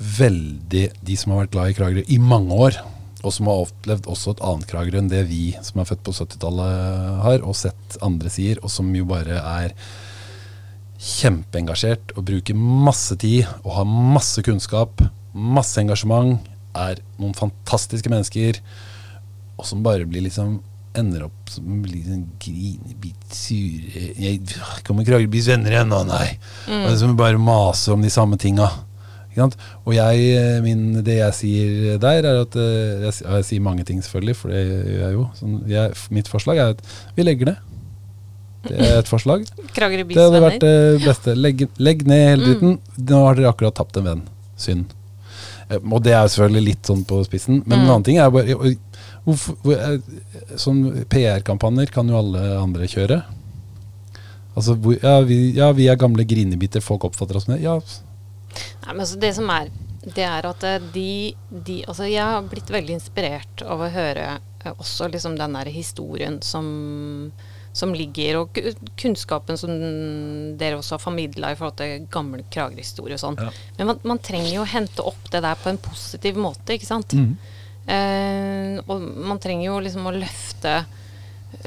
[0.02, 2.78] veldig De som har vært glad i Kragerø i mange år,
[3.22, 6.14] og som har opplevd også et annet Kragerø enn det vi som er født på
[6.16, 9.76] 70-tallet har, og sett andre sider, og som jo bare er
[11.02, 16.38] kjempeengasjert og bruker masse tid og har masse kunnskap, masse engasjement,
[16.78, 18.60] er noen fantastiske mennesker,
[19.58, 20.60] og som bare blir liksom
[20.96, 24.42] ender opp som blir sånn grinebit sure Jeg
[24.84, 26.26] kommer bli venner igjen nå, nei.
[26.68, 28.68] Og som bare maser om de samme tinga.
[29.32, 29.48] Ikke?
[29.86, 34.02] Og jeg, min, det jeg sier der, er at eh, jeg, jeg sier mange ting,
[34.04, 35.26] selvfølgelig, for det gjør jeg jo.
[35.38, 36.82] Sånn, jeg, mitt forslag er at
[37.16, 37.71] vi legger ned.
[38.62, 39.44] Det er et forslag.
[39.74, 41.34] Kragerø Det hadde vært det beste.
[41.38, 42.76] Legg, legg ned hele dritten.
[43.08, 44.22] Nå har dere akkurat tapt en venn.
[44.56, 44.92] Synd.
[45.68, 48.54] Eh, Og det er selvfølgelig litt sånn på spissen, men en annen ting er bare
[48.54, 50.00] eh,
[50.58, 53.20] Sånn PR-kampanjer kan jo alle andre kjøre.
[54.56, 57.62] Altså, ja, vi, ja, vi er gamle grinebiter, folk oppfatter oss som det.
[57.64, 57.78] Ja,
[58.82, 59.70] Nei, men altså det som er,
[60.04, 64.26] det er at eh, de, de Altså jeg har blitt veldig inspirert av å høre
[64.34, 66.66] eh, også liksom den der historien som,
[67.72, 68.58] som ligger, og
[69.00, 69.72] kunnskapen som
[70.60, 73.38] dere også har formidla i forhold til gammel Kragerø-historie og sånn.
[73.40, 73.48] Ja.
[73.78, 76.90] Men man, man trenger jo å hente opp det der på en positiv måte, ikke
[76.90, 77.16] sant.
[77.16, 77.32] Mm.
[77.86, 80.82] Eh, og man trenger jo liksom å løfte,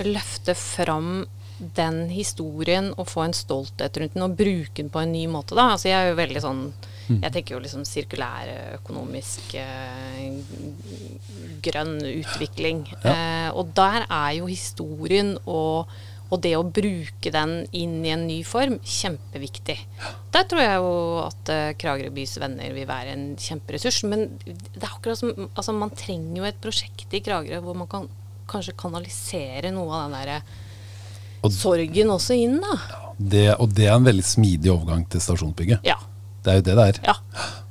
[0.05, 1.25] løfte fram
[1.57, 5.55] den historien og få en stolthet rundt den og bruke den på en ny måte.
[5.57, 5.71] da.
[5.73, 6.65] Altså jeg er jo veldig sånn
[7.09, 9.53] Jeg tenker jo liksom sirkulær økonomisk
[11.65, 12.83] grønn utvikling.
[13.05, 15.91] Eh, og der er jo historien og,
[16.31, 19.77] og det å bruke den inn i en ny form kjempeviktig.
[20.33, 20.91] Der tror jeg jo
[21.25, 24.01] at eh, Kragerø bys venner vil være en kjemperessurs.
[24.09, 27.89] Men det er akkurat som altså Man trenger jo et prosjekt i Kragerø hvor man
[27.91, 28.09] kan
[28.49, 30.41] kanskje kanalisere noe av den derre
[31.45, 32.75] Og- sorgen også inn, da.
[33.17, 35.85] Det, og det er en veldig smidig overgang til stasjonsbygget.
[35.87, 35.95] Ja.
[36.45, 36.99] Det er jo det det er.
[37.09, 37.15] ja.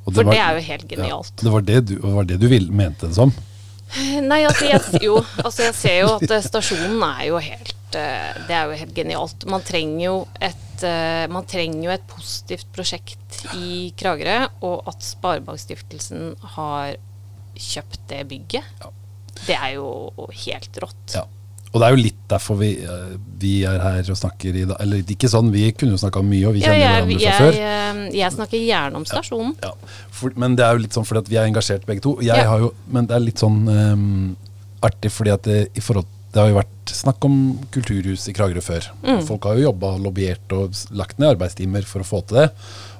[0.04, 1.32] Og For var- det er jo helt genialt.
[1.38, 3.30] Ja, det var det du, var det du ville, mente det som.
[4.24, 8.32] Nei, altså jeg, jo, altså jeg ser jo at eh, stasjonen er jo helt eh,
[8.48, 9.44] Det er jo helt genialt.
[9.52, 15.04] Man trenger jo et, eh, man trenger jo et positivt prosjekt i Kragerø, og at
[15.06, 16.96] Sparebankstiftelsen har
[17.54, 18.90] kjøpt det bygget, Ja.
[19.46, 19.88] det er jo
[20.44, 21.14] helt rått.
[21.14, 21.24] Ja.
[21.74, 24.76] Og det er jo litt derfor vi, eh, vi er her og snakker i dag.
[24.80, 27.38] Eller ikke sånn, vi kunne jo snakka mye, og vi Ja, kjenner jeg, hverandre fra
[27.40, 27.58] før.
[27.58, 29.54] Jeg, jeg snakker gjerne om stasjonen.
[29.64, 29.72] Ja,
[30.14, 32.16] for, men det er jo litt sånn fordi at vi er engasjert begge to.
[32.22, 32.46] Jeg Ja.
[32.52, 34.36] har jo, men det er litt sånn um,
[34.86, 37.36] artig fordi at det, i forhold, det har jo vært snakk om
[37.74, 38.86] kulturhus i Kragerø før.
[39.02, 39.22] Mm.
[39.26, 42.48] Folk har jo jobba, lobbyert og lagt ned arbeidstimer for å få til det.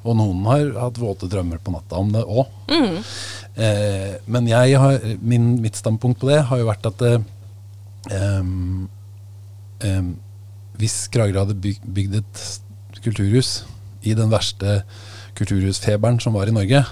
[0.04, 2.46] Og noen har hatt våte drømmer på natta om det òg.
[2.68, 2.98] Mm.
[3.54, 7.18] Eh, men jeg har, min, mitt standpunkt på det har jo vært at eh,
[8.12, 8.88] ehm,
[9.84, 10.10] um,
[10.80, 12.44] hvis Kragerø hadde byg, bygd et
[13.04, 13.64] kulturhus
[14.02, 14.82] i den verste
[15.38, 16.82] kulturhusfeberen som var i Norge,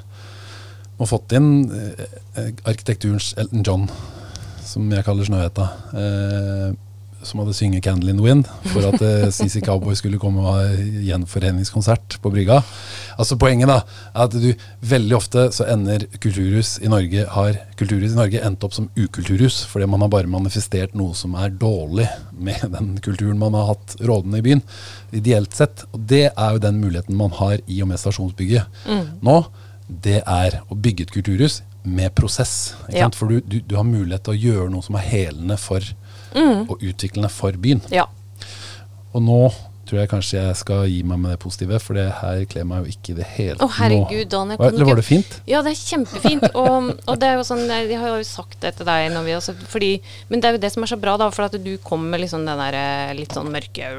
[0.98, 2.06] og fått inn eh,
[2.38, 3.86] eh, arkitekturens Elton John,
[4.62, 6.68] som jeg kaller Snøhetta, eh,
[7.26, 10.54] som hadde synget 'Candle in the Wind' for at eh, CC Cowboy skulle komme og
[10.54, 10.74] ha
[11.06, 12.60] gjenforeningskonsert på brygga.
[13.18, 13.80] Altså Poenget da,
[14.14, 14.52] er at du
[14.92, 19.62] veldig ofte så ender kulturhus i Norge har kulturhus i Norge endt opp som ukulturhus,
[19.70, 23.96] fordi man har bare manifestert noe som er dårlig med den kulturen man har hatt
[24.00, 24.62] rådende i byen,
[25.12, 25.84] ideelt sett.
[25.92, 28.86] Og det er jo den muligheten man har i og med stasjonsbygget
[29.22, 29.42] nå.
[29.92, 32.74] Det er å bygge et kulturhus med prosess.
[32.88, 33.10] Ja.
[33.14, 35.84] For du, du, du har mulighet til å gjøre noe som er helende for
[36.36, 37.82] og utviklende for byen.
[37.92, 38.06] Ja.
[39.12, 39.42] Og nå
[39.82, 42.84] tror jeg kanskje jeg skal gi meg med det positive, for det her kler meg
[42.86, 44.56] jo ikke i det hele Å herregud, Daniel.
[44.56, 45.34] Hva- Eller var det fint?
[45.50, 46.46] Ja, det er kjempefint.
[46.54, 49.34] Og, og det er jo sånn, jeg har jo sagt det til deg når vi
[49.36, 49.90] også, fordi,
[50.30, 52.22] Men det er jo det som er så bra, da, for at du kommer med
[52.24, 53.90] liksom den der eh, litt sånn mørke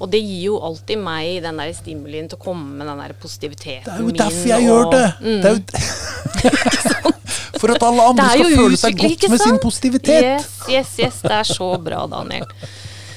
[0.00, 3.14] Og det gir jo alltid meg den der stimulien til å komme med den der
[3.20, 4.16] positiviteten min.
[4.16, 5.06] Det er jo derfor jeg gjør det!
[5.22, 5.40] Mm.
[5.44, 7.14] det er jo
[7.62, 10.26] for at alle andre skal føle seg godt med sin positivitet.
[10.26, 11.22] Yes, yes, yes.
[11.24, 12.46] Det er så bra, Daniel.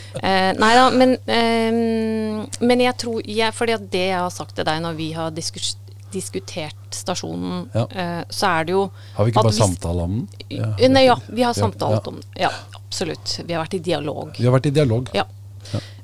[0.10, 4.56] Uh, nei da, men, uh, men jeg tror jeg, Fordi at det jeg har sagt
[4.58, 5.76] til deg når vi har diskus,
[6.10, 7.84] diskutert stasjonen, Ja.
[7.86, 10.26] uh, så er det jo Har vi ikke bare samtale om den?
[10.50, 12.10] Eh, Nei, ja, vi har samtalt ja.
[12.10, 12.26] om den.
[12.42, 12.50] Ja,
[12.82, 13.38] absolutt.
[13.46, 14.34] Vi har vært i dialog.
[14.40, 15.14] Vi har vært i dialog.
[15.14, 15.28] Ja.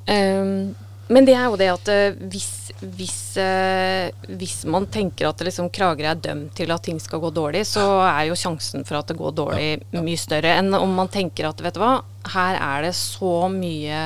[0.05, 0.75] Ehm,
[1.07, 5.69] men det er jo det at eh, hvis, hvis, eh, hvis man tenker at liksom
[5.73, 9.11] Kragerø er dømt til at ting skal gå dårlig, så er jo sjansen for at
[9.11, 11.99] det går dårlig mye større enn om man tenker at vet du hva,
[12.33, 13.99] her er det så mye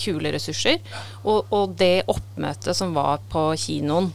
[0.00, 0.80] kule ressurser.
[1.24, 4.08] Og, og det oppmøtet som var på kinoen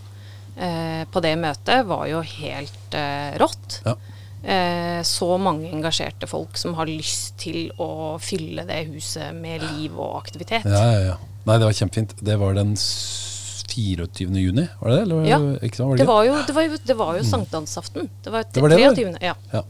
[0.58, 3.84] eh, på det møtet, var jo helt eh, rått.
[3.86, 3.96] Ja.
[4.42, 9.98] Eh, så mange engasjerte folk som har lyst til å fylle det huset med liv
[10.00, 10.66] og aktivitet.
[10.66, 11.18] Ja, ja, ja.
[11.46, 12.16] Nei, det var kjempefint.
[12.22, 14.08] Det var den 24.
[14.42, 15.04] juni, var det det?
[15.06, 15.38] Eller, Ja.
[15.62, 18.10] Ikke var Det det, var jo, det var jo, det var jo sankthansaften.
[18.24, 19.18] Det var, Det var det, det 23.
[19.22, 19.36] Ja.
[19.54, 19.64] Ja.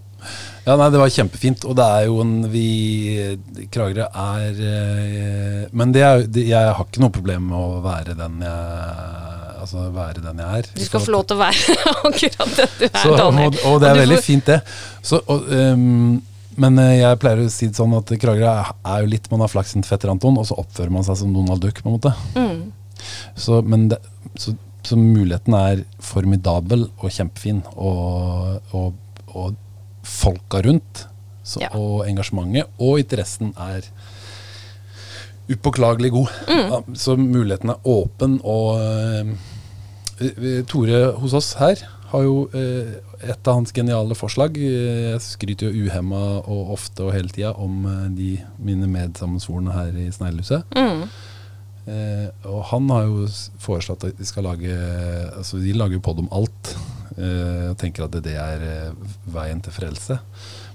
[0.66, 1.66] ja, nei, det var kjempefint.
[1.66, 7.04] Og det er jo en Vi Kragerø er eh, Men det er, jeg har ikke
[7.04, 9.31] noe problem med å være den jeg
[9.62, 10.68] Altså være den jeg er.
[10.76, 11.76] Du skal få lov til å være
[12.10, 13.48] akkurat den du er, Så, Daniel.
[13.54, 14.60] og, og det er og veldig får- fint, det.
[15.06, 16.22] Så, og, um,
[16.62, 19.52] men eh, jeg pleier å si det sånn at Kragerø er- jo litt Man har
[19.54, 22.12] flaksen til fetter Anton, og så oppfører man seg som Donald Duck, på en måte.
[22.36, 22.74] Mm.
[23.40, 24.02] Så, men det,
[24.36, 24.52] så,
[24.84, 27.62] så muligheten er formidabel og kjempefin.
[27.78, 28.98] Og, og,
[29.32, 29.56] og
[30.04, 31.06] folka rundt,
[31.46, 31.70] så, Ja.
[31.78, 33.86] og engasjementet og interessen er
[35.52, 36.28] upåklagelig god.
[36.48, 36.96] Mm.
[36.96, 39.34] Så muligheten er åpen, og eh, eh,
[40.70, 41.82] Tore hos oss her
[42.12, 44.58] har jo eh, et av hans geniale forslag.
[44.60, 49.72] eh, Jeg skryter jo uhemma og ofte og hele tida om eh, de mine medsammensvorne
[49.76, 50.66] her i Sneglehuset.
[50.76, 51.06] Mm.
[51.92, 53.24] Eh, og han har jo
[53.64, 54.70] foreslått at de skal lage
[55.34, 56.76] Altså de lager jo pod om alt.
[57.18, 60.20] eh, og tenker at det, er eh, veien til frelse.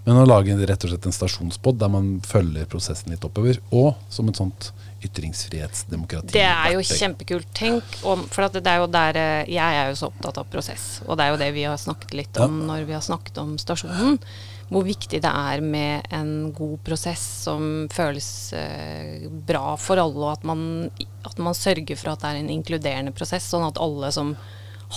[0.07, 3.97] Men å lage rett og slett en stasjonspod der man følger prosessen litt oppover, og
[4.09, 4.69] som et sånt
[5.05, 6.33] ytringsfrihetsdemokrati.
[6.33, 7.49] Det er jo kjempekult.
[7.57, 11.03] Tenk om For det er jo der eh, Jeg er jo så opptatt av prosess,
[11.07, 12.67] og det er jo det vi har snakket litt om Ja.
[12.73, 14.19] når vi har snakket om stasjonen.
[14.67, 20.33] Hvor viktig det er med en god prosess som føles eh, bra for alle, og
[20.33, 20.91] at man,
[21.25, 24.35] at man sørger for at det er en inkluderende prosess, sånn at alle som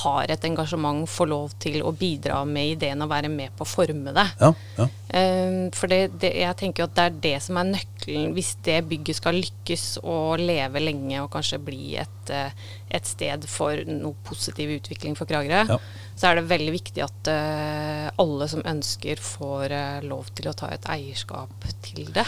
[0.03, 3.69] har et engasjement, får lov til å bidra med ideen og være med på å
[3.69, 4.25] forme det.
[4.39, 4.85] Ja, ja.
[5.09, 7.98] Eh, for det, det, jeg tenker jo at det er det som er nøkkelen
[8.35, 12.51] hvis det bygget skal lykkes og leve lenge og kanskje bli et, eh,
[12.91, 15.65] et sted for noe positiv utvikling for Kragerø.
[15.69, 15.79] Ja.
[16.19, 20.55] Så er det veldig viktig at eh, alle som ønsker, får eh, lov til å
[20.57, 22.25] ta et eierskap til det.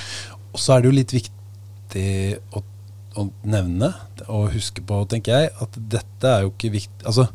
[0.52, 2.10] Og så er det jo litt viktig
[2.58, 2.63] å,
[3.20, 3.94] å nevne
[4.28, 7.28] og huske på, tenker jeg, at dette er jo ikke viktig Altså,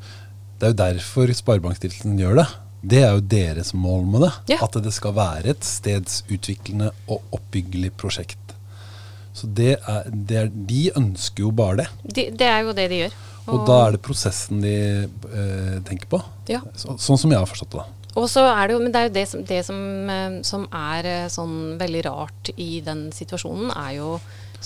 [0.57, 2.47] det er jo derfor Sparebankstiftelsen gjør det.
[2.81, 4.33] Det er jo deres mål med det.
[4.55, 4.59] Ja.
[4.67, 8.43] At det skal være et stedsutviklende og oppbyggelig prosjekt.
[9.37, 11.89] Så det er, det er, de ønsker jo bare det.
[12.05, 13.19] De, det er jo det de gjør.
[13.47, 16.19] Og da er det prosessen de eh, tenker på.
[16.51, 16.62] Ja.
[16.75, 17.85] Så, sånn som jeg har forstått det.
[18.17, 19.79] Og så er det jo, men det er jo det som, det som,
[20.11, 24.17] eh, som er eh, sånn veldig rart i den situasjonen, er jo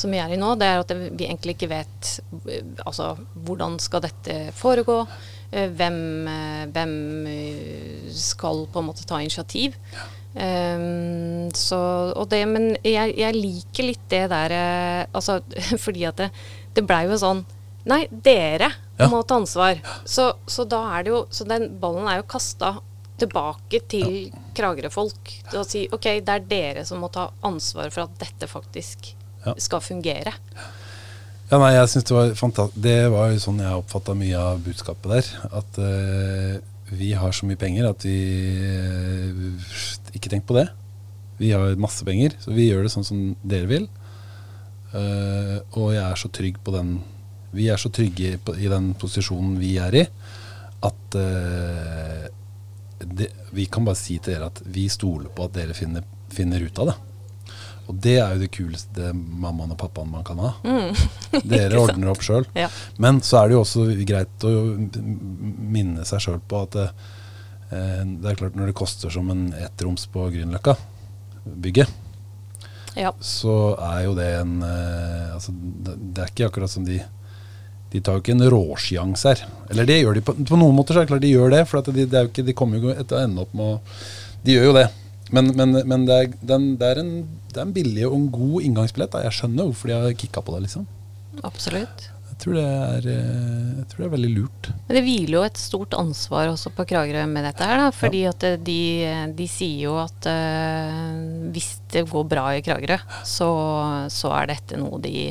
[0.00, 2.12] som vi er i nå, det er at vi egentlig ikke vet
[2.46, 3.12] eh, altså,
[3.46, 5.02] hvordan skal dette foregå.
[5.52, 6.94] Eh, Hvem, eh, hvem
[7.26, 9.76] eh, skal på en måte ta initiativ.
[10.30, 11.78] Um, så,
[12.14, 14.52] og det, men jeg, jeg liker litt det der
[15.10, 15.40] Altså
[15.84, 16.28] fordi at det,
[16.76, 17.40] det blei jo sånn
[17.90, 18.68] Nei, dere
[19.00, 19.08] Ja.
[19.10, 19.80] må ta ansvar.
[20.04, 22.76] Så, så da er det jo Så den ballen er jo kasta
[23.20, 25.32] tilbake til Kragerø-folk.
[25.50, 29.10] Til å si OK, det er dere som må ta ansvar for at dette faktisk
[29.44, 29.54] Ja.
[29.60, 30.32] skal fungere.
[30.54, 30.70] Ja,
[31.58, 32.82] nei, jeg synes Det var fantastisk.
[32.84, 35.30] Det var jo sånn jeg oppfatta mye av budskapet der.
[35.60, 36.60] At uh,
[36.94, 38.18] vi har så mye penger at vi
[38.60, 39.72] uh,
[40.14, 40.68] Ikke tenk på det.
[41.40, 43.88] Vi har masse penger, så vi gjør det sånn som dere vil.
[44.94, 46.98] Uh, og jeg er så trygg på den
[47.54, 50.06] Vi er så trygge på, i den posisjonen vi er i,
[50.86, 51.16] at
[53.02, 56.62] det, vi kan bare si til dere at vi stoler på at dere finner, finner
[56.62, 56.94] ut av det.
[57.90, 60.50] Og det er jo det kuleste mammaen og pappaen man kan ha.
[61.50, 62.46] Dere ordner opp sjøl.
[62.54, 62.68] Ja.
[63.02, 66.86] Men så er det jo også greit å minne seg sjøl på at det,
[67.74, 70.76] eh, det er klart når det koster som en ettroms på Grünerløkka,
[71.66, 71.90] bygget,
[72.98, 73.10] Ja.
[73.22, 76.98] så er jo det en eh, altså, det, er ikke akkurat som de
[77.90, 79.40] De tar jo ikke en råsjanse her.
[79.70, 81.64] Eller det gjør de på, på noen måter, så er det klart de gjør det.
[81.66, 83.80] For at de, det jo ikke, de kommer jo til å ende opp med å
[84.46, 84.84] De gjør jo det.
[85.30, 87.12] Men, men, men det, er, den, det, er en,
[87.50, 89.12] det er en billig og en god inngangsbillett.
[89.14, 89.24] Da.
[89.28, 90.88] Jeg skjønner hvorfor de har kicka på det, liksom.
[91.46, 92.08] Absolutt.
[92.30, 94.68] Jeg tror det er, eh, jeg tror det er veldig lurt.
[94.88, 97.90] Men det hviler jo et stort ansvar også på Kragerø med dette her, da.
[97.92, 98.78] Fordi at eh, de,
[99.36, 102.96] de sier jo at uh, hvis det går bra i Kragerø,
[103.28, 103.50] så,
[104.08, 105.28] så er dette noe de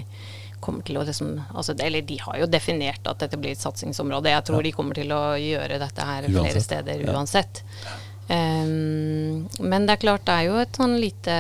[0.60, 4.30] kommer til å liksom altså, Eller de har jo definert at dette blir et satsingsområde.
[4.36, 4.68] Jeg tror Ja.
[4.68, 6.68] de kommer til å gjøre dette her flere Uansett.
[6.68, 7.98] steder Ja.
[8.30, 11.36] Ehm, men det er klart det er jo et sånn lite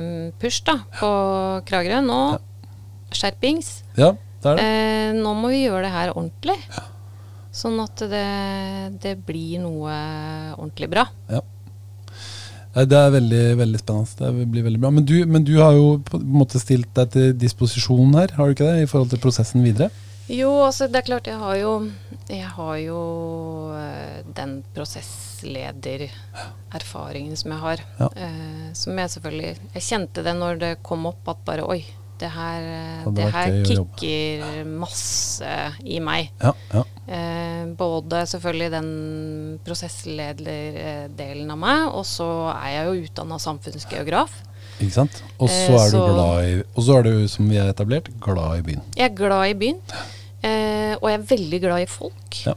[0.00, 0.08] um,
[0.42, 1.10] push da på
[1.68, 2.02] Kragerø.
[2.04, 2.20] Nå
[3.14, 3.76] skjerpings.
[3.94, 4.66] Ja, det er det.
[4.66, 6.58] Uh, nå må vi gjøre det her ordentlig.
[7.54, 8.28] Sånn at det,
[9.02, 9.92] det blir noe
[10.56, 11.06] ordentlig bra.
[11.30, 11.44] Ja.
[12.74, 14.30] Det er veldig, veldig spennende.
[14.34, 14.90] Det blir veldig bra.
[14.90, 18.50] Men du, men du har jo på en måte stilt deg til disposisjon her, har
[18.50, 18.82] du ikke det?
[18.82, 19.92] I forhold til prosessen videre?
[20.26, 21.72] Jo, altså det er klart jeg har jo
[22.32, 23.00] Jeg har jo
[24.34, 24.94] den den
[25.44, 27.82] prosessledererfaringen som jeg har.
[27.98, 28.08] Ja.
[28.16, 31.84] Eh, som jeg selvfølgelig Jeg kjente det når det kom opp at bare oi,
[32.18, 36.30] det her, eh, det her kicker masse i meg.
[36.42, 36.52] Ja.
[36.72, 36.82] ja.
[37.06, 44.30] Eh, både selvfølgelig den prosessleder-delen av meg, og så er jeg jo utdanna samfunnsgeograf.
[44.80, 45.22] Ikke sant?
[45.38, 48.08] Og så Eh, er du glad i Og så er du, som vi har etablert,
[48.20, 48.82] glad i byen.
[48.96, 49.80] Jeg er glad i byen,
[50.42, 52.46] eh, og jeg er veldig glad i folk.
[52.46, 52.54] Ja.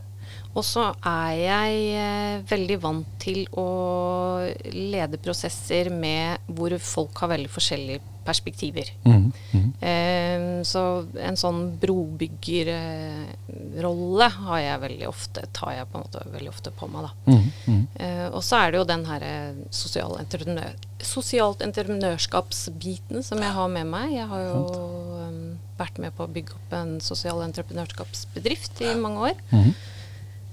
[0.57, 4.41] Og så er jeg eh, veldig vant til å
[4.73, 8.89] lede prosesser med hvor folk har veldig forskjellige perspektiver.
[9.05, 9.71] Mm, mhm.
[9.87, 16.51] Eh, så en sånn brobyggerrolle har jeg veldig ofte, tar jeg på en måte veldig
[16.51, 17.11] ofte på meg, da.
[17.29, 17.83] Mm, mhm.
[18.33, 20.73] Og så er det jo den her eh, sosial entreprenør,
[21.05, 24.07] sosialt entreprenørskapsbiten som jeg har med meg.
[24.17, 24.59] Jeg har jo
[25.77, 29.35] vært med på å bygge opp en sosial entreprenørskapsbedrift i mange år.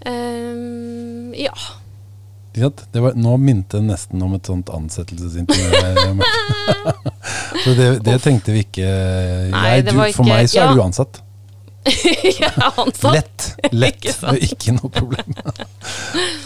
[0.04, 1.54] Eh, ja.
[2.54, 6.22] Det var, nå minte det nesten om et sånt ansettelsesintervju.
[7.64, 8.90] så det, det tenkte vi ikke
[9.50, 10.74] Nei, Nei, du, For ikke- meg så er ja.
[10.76, 11.18] du ansatt.
[12.38, 13.10] ja, ansatt.
[13.16, 13.48] Lett.
[13.74, 13.98] Lett.
[13.98, 14.44] Ikke sant?
[14.46, 15.34] ikke noe problem.
[15.34, 15.66] det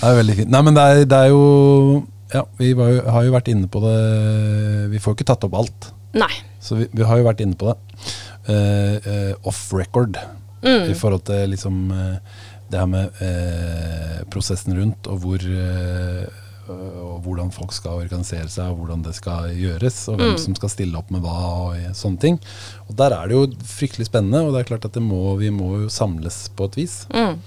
[0.00, 0.54] er veldig fint.
[0.54, 1.44] Nei, men det er, det er jo
[2.32, 3.98] Ja, vi jo, har jo vært inne på det
[4.94, 5.92] Vi får jo ikke tatt opp alt.
[6.16, 6.32] Nei.
[6.64, 7.76] Så vi, vi har jo vært inne på det.
[8.48, 10.16] Uh, uh, off record.
[10.64, 10.88] Mm.
[10.90, 12.38] I forhold til liksom eh,
[12.70, 16.26] det her med eh, prosessen rundt, og hvor eh,
[16.68, 20.38] og hvordan folk skal organisere seg, og hvordan det skal gjøres, og hvem Mm.
[20.42, 21.36] som skal stille opp med hva,
[21.72, 22.36] og sånne ting.
[22.90, 25.48] Og Der er det jo fryktelig spennende, og det er klart at det må, vi
[25.48, 27.06] må jo samles på et vis.
[27.08, 27.38] Mm.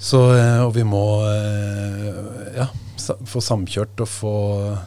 [0.00, 2.66] Så, eh, og vi må eh, ja,
[3.28, 4.32] få samkjørt og få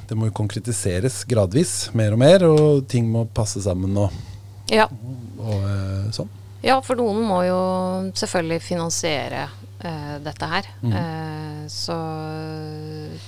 [0.09, 4.11] Det må jo konkretiseres gradvis, mer og mer, og ting må passe sammen og,
[4.73, 4.87] Ja.
[5.37, 6.29] og eh, sånn.
[6.67, 7.59] Ja, for noen må jo
[8.17, 10.69] selvfølgelig finansiere uh, dette her.
[10.83, 10.93] Mm.
[10.93, 11.97] Uh, så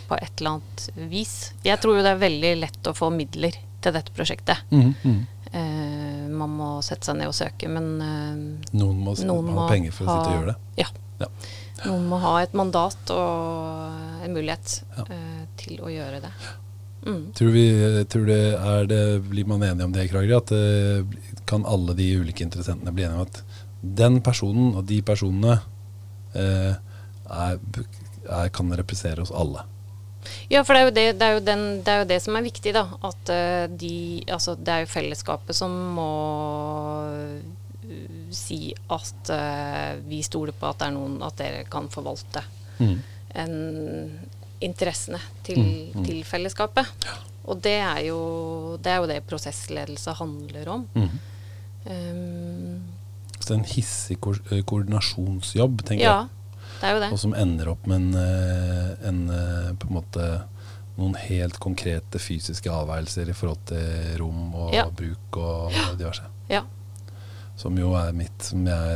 [0.10, 1.34] på et eller annet vis.
[1.66, 4.66] Jeg tror jo det er veldig lett å få midler til dette prosjektet.
[4.72, 4.94] Mm.
[5.04, 5.20] Mm.
[5.50, 10.06] Uh, man må sette seg ned og søke, men Noen må, noen ha penger for
[10.06, 10.84] å sitte og gjøre det.
[10.84, 10.90] Ja.
[11.20, 11.28] Ja.
[11.86, 15.06] Noen må ha et mandat og en mulighet Ja.
[15.60, 16.32] til å gjøre det.
[17.06, 17.32] Mm.
[17.34, 17.66] Tror, vi,
[18.12, 20.42] tror det er det, Blir man enig om det, Kragerø?
[20.42, 23.42] At det, kan alle de ulike interessentene bli enige om at
[23.82, 25.56] den personen og de personene
[26.36, 27.60] eh, er,
[28.28, 29.64] er, kan representere oss alle?
[30.52, 32.36] Ja, for det er, jo det, det, er jo den, det er jo det som
[32.36, 32.86] er viktig, da.
[33.08, 33.96] At eh, de
[34.28, 36.12] Altså, det er jo fellesskapet som må
[37.08, 37.40] uh,
[38.36, 42.46] si at uh, vi stoler på at det er noen At dere kan forvalte
[42.80, 43.00] Mm.
[43.36, 43.56] en,
[44.62, 46.06] interessene til, Mm, mm.
[46.06, 46.86] til fellesskapet.
[47.50, 50.88] Og det er, jo, det er jo det prosessledelse handler om.
[50.96, 51.20] Mm.
[51.90, 52.82] Um,
[53.40, 56.68] Så en hissig ko eh, koordinasjonsjobb, tenker ja, jeg.
[56.82, 57.12] det er jo det.
[57.16, 60.26] Og som ender opp med en, eh, en eh, på en måte
[61.00, 64.86] noen helt konkrete fysiske avveielser i forhold til rom og Ja.
[64.92, 66.28] bruk og diverse.
[66.52, 66.66] Ja.
[67.60, 68.54] Som jo er mitt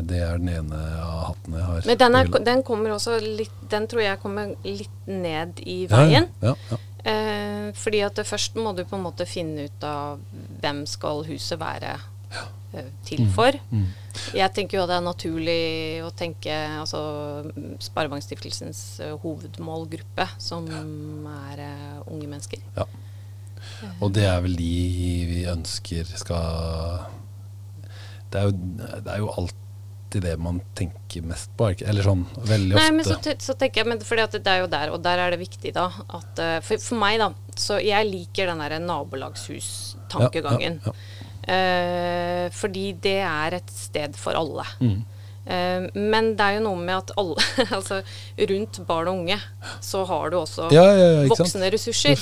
[0.07, 1.85] Det er den ene av hattene jeg har.
[1.89, 6.29] Men den, er, den kommer også litt Den tror jeg kommer litt ned i veien.
[6.39, 6.53] ja.
[6.53, 6.79] Ja, ja.
[7.03, 10.21] Eh, fordi at det først må du på en måte finne ut av
[10.63, 13.57] hvem skal huset være eh, til for.
[13.73, 13.89] Mm.
[14.37, 15.63] Jeg tenker jo at det er naturlig
[16.05, 17.01] å tenke altså
[17.49, 22.63] mm, Sparebankstiftelsens eh, hovedmålgruppe, som er uh, unge mennesker.
[22.77, 22.87] Ja.
[23.99, 24.71] Og det er vel de
[25.27, 27.03] vi ønsker skal
[28.33, 28.55] Det er jo,
[29.05, 31.79] det er jo alltid det man tenker mest på, er?
[31.89, 34.69] Eller sånn veldig Nei, men så, så tenker jeg, men fordi at det er jo
[34.69, 38.09] der, og der er det viktig da at eh, For, for meg, da, så jeg
[38.09, 40.81] liker den derre nabolagshus-tankegangen.
[40.85, 44.63] Ja, ja, Eh, fordi det er et sted for alle.
[44.79, 45.01] Mm.
[45.45, 47.35] Eh, men det er jo noe med at alle
[47.79, 47.97] Altså
[48.51, 49.35] rundt barn og unge
[49.83, 52.15] så har du også ja, ja, ja, voksne ressurser.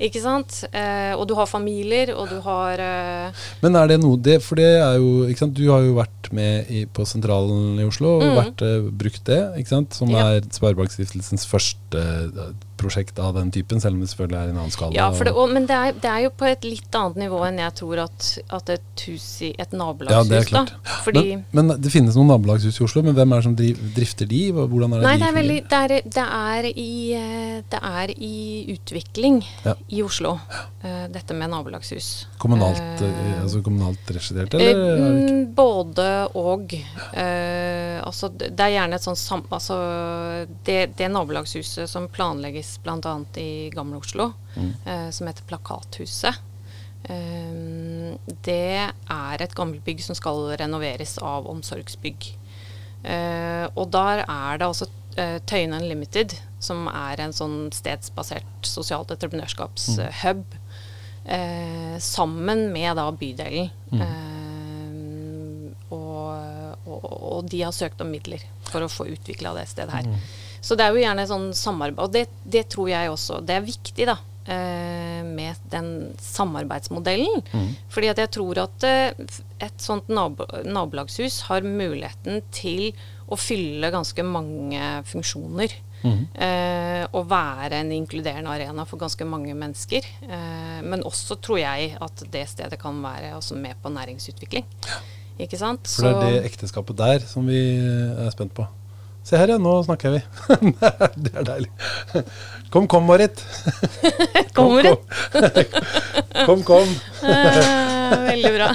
[0.00, 0.58] Ikke sant?
[0.76, 4.60] Eh, og du har familier, og du har eh, Men er det noe det, For
[4.60, 5.56] det er jo ikke sant?
[5.56, 8.36] Du har jo vært med i, på Sentralen i Oslo og Mm.
[8.40, 8.62] vært,
[8.98, 9.94] brukt det, ikke sant?
[9.94, 12.02] som er Sparebankstiftelsens første
[12.80, 14.94] prosjekt av den typen, selv om det selvfølgelig er i en annen skala.
[14.96, 17.58] Ja, det, og- men det er, det er jo på et litt annet nivå enn
[17.62, 20.72] jeg tror at, at et hus i et ja, nabolagshus, det klart.
[20.76, 21.12] da.
[21.20, 24.30] Men, men det finnes noen nabolagshus i Oslo, men hvem er det som driv, drifter
[24.30, 24.40] de?
[24.56, 27.82] Hvordan er det Nei, de det er, veldig, det, er, det, er i, eh, det
[27.92, 28.34] er i
[28.76, 29.74] utvikling Ja.
[29.88, 30.34] i Oslo,
[30.84, 32.26] uh, dette med nabolagshus.
[32.42, 34.82] Kommunalt, eh, altså kommunalt regissert, eller?
[34.82, 35.24] er?
[35.26, 36.72] Eh, både og.
[38.06, 39.42] Altså, det det er gjerne et sånn sam...
[39.52, 39.76] Altså,
[40.66, 43.14] det, det nabolagshuset som planlegges bl.a.
[43.40, 44.72] i Gamle Oslo, Mm.
[44.86, 46.38] eh, som heter Plakathuset,
[47.04, 52.30] eh, det er et gammelbygg som skal renoveres av Omsorgsbygg.
[53.04, 59.12] Eh, og der er det altså eh, Tøyen Unlimited, som er en sånn stedsbasert sosialt
[59.14, 60.42] entreprenørskapshub,
[61.24, 63.70] eh, sammen med da bydelen.
[63.92, 67.04] Eh, og, og,
[67.36, 70.08] og de har søkt om midler for å få utvikla det stedet her.
[70.66, 73.62] Så det er jo gjerne sånn samarbeid, og det, det tror jeg også Det er
[73.68, 74.16] viktig, da.
[74.50, 77.42] eh, Med den samarbeidsmodellen.
[77.92, 79.12] Fordi at jeg tror at eh,
[79.62, 82.90] et sånt nabo, nabolagshus har muligheten til
[83.30, 85.72] å fylle ganske mange funksjoner.
[86.06, 90.04] Eh, og være en inkluderende arena for ganske mange mennesker.
[90.22, 94.66] Eh, men også tror jeg at det stedet kan være også med på næringsutvikling.
[95.42, 95.88] Ikke sant?
[95.90, 98.66] For det er det ekteskapet der som vi er spent på.
[99.26, 99.58] Se her, ja.
[99.58, 100.20] Nå snakker vi.
[101.24, 101.70] det er deilig.
[102.70, 103.42] Kom, kom, Marit.
[104.54, 105.00] kom, Marit.
[106.46, 106.92] Kom, kom.
[107.26, 107.62] Eh,
[108.28, 108.68] veldig bra.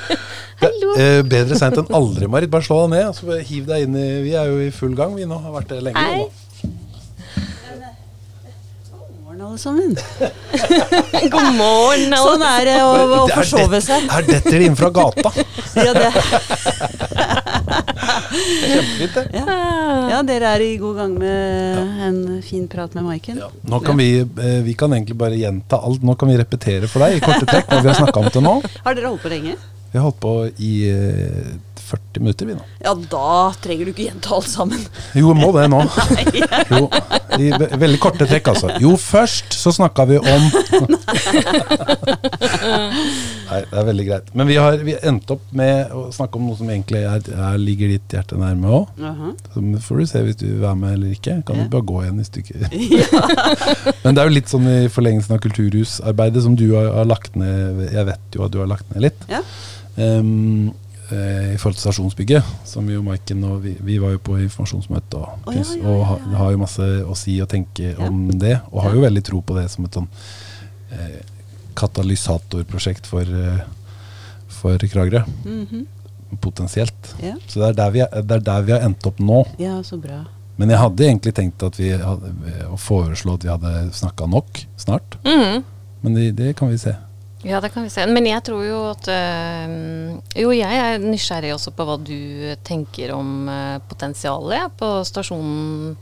[0.66, 0.96] Hallo.
[1.00, 2.52] Eh, bedre seint enn aldri, Marit.
[2.52, 3.06] Bare slå deg ned.
[3.08, 5.40] Altså, hiv deg inn i Vi er jo i full gang, vi nå.
[5.46, 6.04] Har vært det lenge.
[6.04, 6.28] Hei.
[6.28, 6.28] nå.
[9.24, 9.96] morgen, alle sammen.
[11.32, 12.12] God morgen.
[12.20, 12.92] Sånn er det å,
[13.22, 14.12] å forsove seg.
[14.12, 15.32] Her detter det inn fra gata.
[15.80, 16.12] Ja, det.
[18.16, 19.24] Kjempefint, det.
[19.36, 19.58] Ja.
[20.10, 23.40] ja, dere er i god gang med en fin prat med Maiken.
[23.42, 23.50] Ja.
[23.70, 26.04] Nå kan vi, eh, vi kan egentlig bare gjenta alt.
[26.06, 28.46] Nå kan vi repetere for deg i korte trekk hva vi har snakka om til
[28.46, 28.58] nå.
[28.84, 29.56] Har dere holdt på lenge?
[29.92, 31.54] Vi har holdt på i eh,
[31.86, 32.64] 40 minutter, vi nå.
[32.84, 34.82] Ja, da trenger du ikke gjenta alt sammen.
[35.14, 35.80] Jo, jeg må det nå.
[36.76, 36.86] Jo,
[37.38, 38.70] I ve veldig korte trekk, altså.
[38.82, 40.46] Jo, først så snakka vi om
[43.46, 44.30] Nei, det er veldig greit.
[44.36, 47.58] Men vi har vi endte opp med å snakke om noe som egentlig er, er,
[47.62, 48.88] ligger ditt hjerte nærme òg.
[49.02, 49.32] Jaha.
[49.54, 51.38] Så får du se hvis du vil være med eller ikke.
[51.46, 51.66] Kan Ja.
[51.68, 52.58] du bare gå igjen du ikke
[54.04, 57.36] Men det er jo litt sånn i forlengelsen av kulturhusarbeidet som du har, har lagt
[57.38, 59.20] ned Jeg vet jo at du har lagt ned litt.
[59.30, 59.40] Ja.
[59.96, 60.22] Eh,
[61.06, 65.44] I forhold til stasjonsbygget, som jo Maiken og vi, vi var jo på informasjonsmøte og,
[65.46, 66.36] oh, ja, ja, og ja, ha, ja.
[66.40, 68.56] har jo masse å si og tenke om det.
[68.72, 70.08] Og har jo veldig tro på det som et sånn
[70.90, 71.20] eh,
[71.78, 73.60] katalysatorprosjekt for, eh,
[74.48, 75.22] for Kragerø.
[75.44, 75.86] Mhm.
[76.42, 77.14] Potensielt.
[77.22, 77.36] ja.
[77.46, 79.44] Så det er, der vi, er- det er der vi har endt opp nå.
[79.62, 80.24] ja, så bra.
[80.58, 82.32] Men jeg hadde egentlig tenkt at vi hadde,
[82.72, 85.18] å foreslå at vi hadde snakka nok snart.
[85.24, 85.62] Mhm.
[86.02, 86.96] Men det, det kan vi se.
[87.46, 88.04] Ja, det kan vi se.
[88.10, 92.16] Men jeg tror jo at øh, Jo, jeg er nysgjerrig også på hva du
[92.66, 95.96] tenker om øh, potensialet på stasjonen.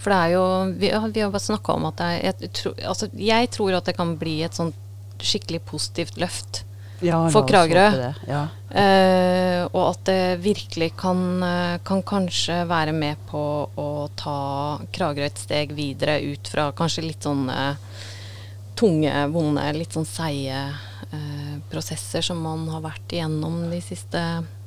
[0.00, 0.44] For det er jo
[0.80, 3.74] Vi, har- vi har bare snakka om at det er jeg, tro, altså, jeg tror
[3.80, 4.74] at det kan bli et sånt
[5.20, 6.62] skikkelig positivt løft.
[7.04, 8.12] Ja, For Kragerø.
[8.28, 8.40] Ja.
[8.76, 13.40] Eh, og at det virkelig kan, eh, kan kanskje være med på
[13.80, 13.86] å
[14.20, 17.74] ta Kragerø et steg videre ut fra kanskje litt sånn eh,
[18.80, 20.60] tunge, vonde, litt sånn seige
[21.12, 24.20] eh, prosesser som man har vært igjennom de siste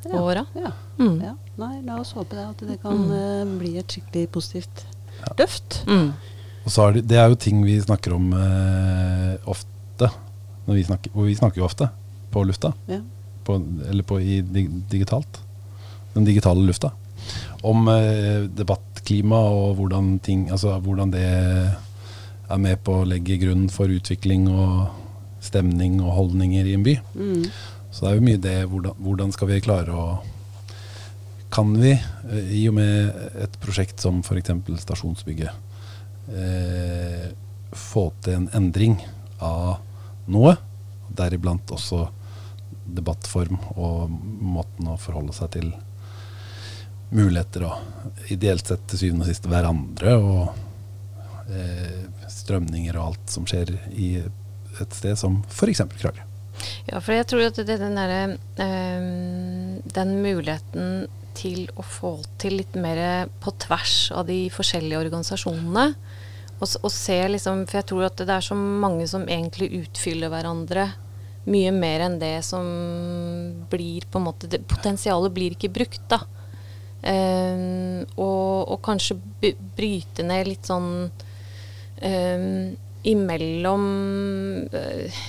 [0.04, 0.20] Ja.
[0.20, 0.46] åra.
[0.60, 0.72] Ja.
[1.00, 1.18] Mm.
[1.24, 1.34] ja.
[1.58, 4.86] Nei, la oss håpe det, at det kan eh, bli et skikkelig positivt
[5.40, 5.82] løft.
[5.88, 6.10] Mm.
[6.64, 10.10] Og så er det, det er jo ting vi snakker om eh, ofte.
[10.68, 11.90] Når vi snakker, og vi snakker jo ofte
[12.34, 12.74] på lufta.
[12.88, 13.00] Ja.
[13.44, 13.58] På,
[13.90, 15.42] eller på i dig, digitalt.
[16.14, 16.94] Den digitale lufta.
[17.64, 21.28] Om eh, debattklima og hvordan ting Altså hvordan det
[22.54, 24.92] er med på å legge grunnen for utvikling og
[25.44, 26.98] stemning og holdninger i en by.
[27.16, 27.48] Mm.
[27.92, 30.06] Så det er jo mye det hvordan, hvordan skal vi klare å
[31.54, 34.50] Kan vi, eh, i og med et prosjekt som f.eks.
[34.82, 35.52] Stasjonsbygget,
[36.34, 37.28] eh,
[37.70, 38.96] få til en endring
[39.38, 39.78] av
[40.34, 40.56] noe,
[41.14, 42.08] deriblant også
[42.90, 44.10] debattform og
[44.42, 45.70] måten å forholde seg til
[47.14, 50.73] muligheter og ideelt sett til syvende og sist hverandre og
[52.32, 54.16] strømninger og alt som skjer i
[54.82, 55.84] et sted som f.eks.
[56.00, 56.30] Kragerø.
[56.88, 62.60] Ja, for jeg tror at det, den der, ehm, Den muligheten til å få til
[62.60, 65.88] litt mer på tvers av de forskjellige organisasjonene.
[66.60, 70.32] Og, og se liksom For jeg tror at det er så mange som egentlig utfyller
[70.32, 70.92] hverandre
[71.50, 72.64] mye mer enn det som
[73.68, 76.22] blir på en måte det, Potensialet blir ikke brukt, da.
[77.04, 79.18] Ehm, og, og kanskje
[79.76, 81.10] bryte ned litt sånn
[82.04, 83.84] ehm, imellom
[84.72, 85.22] eh,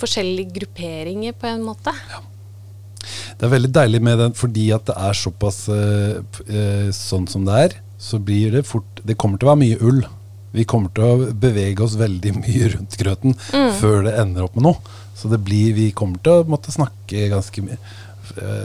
[0.00, 1.94] forskjellige grupperinger, på en måte.
[3.38, 7.46] Det er veldig deilig med den, fordi at det er såpass eh, eh, sånn som
[7.48, 10.00] det er, så blir det fort Det kommer til å være mye ull.
[10.56, 13.36] Vi kommer til å bevege oss veldig mye rundt grøten
[13.80, 14.96] før det ender opp med noe.
[15.16, 17.76] Så det blir, vi kommer til å måtte snakke ganske mye.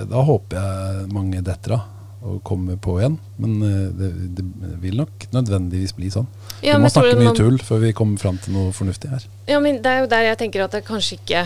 [0.07, 1.95] Da håper jeg mange detter av
[2.26, 3.15] og komme på igjen.
[3.41, 4.09] Men eh, det,
[4.39, 4.45] det
[4.84, 6.26] vil nok nødvendigvis bli sånn.
[6.65, 9.28] Ja, vi må snakke mye man- tull før vi kommer fram til noe fornuftig her.
[9.49, 11.45] Ja, men det er jo der jeg tenker at det kanskje ikke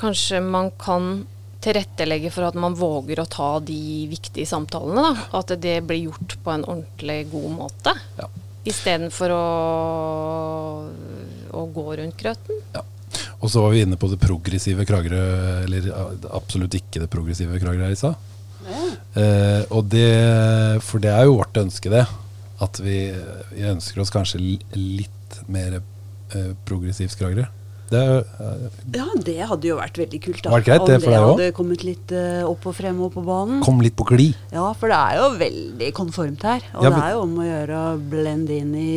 [0.00, 1.26] Kanskje man kan
[1.64, 3.76] tilrettelegge for at man våger å ta de
[4.10, 5.02] viktige samtalene.
[5.14, 5.26] da.
[5.38, 7.92] At det blir gjort på en ordentlig god måte.
[8.18, 8.26] Ja.
[8.64, 9.44] Istedenfor å,
[11.52, 12.60] å gå rundt grøten.
[13.44, 15.20] Og så var vi inne på det progressive Kragerø,
[15.66, 15.88] eller
[16.34, 18.16] absolutt ikke det progressive Kragerø her i stad.
[18.64, 20.08] Eh, og det,
[20.84, 22.04] for det er jo vårt ønske, det.
[22.64, 23.08] At vi,
[23.52, 27.48] vi ønsker oss kanskje litt mer uh, progressivt Kragerø.
[27.90, 28.62] Det eh,
[28.96, 30.40] ja, det hadde jo vært veldig kult.
[30.46, 30.54] da.
[30.56, 31.26] Det det Om det også?
[31.26, 32.14] hadde kommet litt
[32.48, 33.60] opp og frem og på banen.
[33.66, 34.38] kom litt på glid.
[34.54, 36.64] Ja, for det er jo veldig konformt her.
[36.78, 38.96] Og Ja, det er jo om å gjøre å blende inn i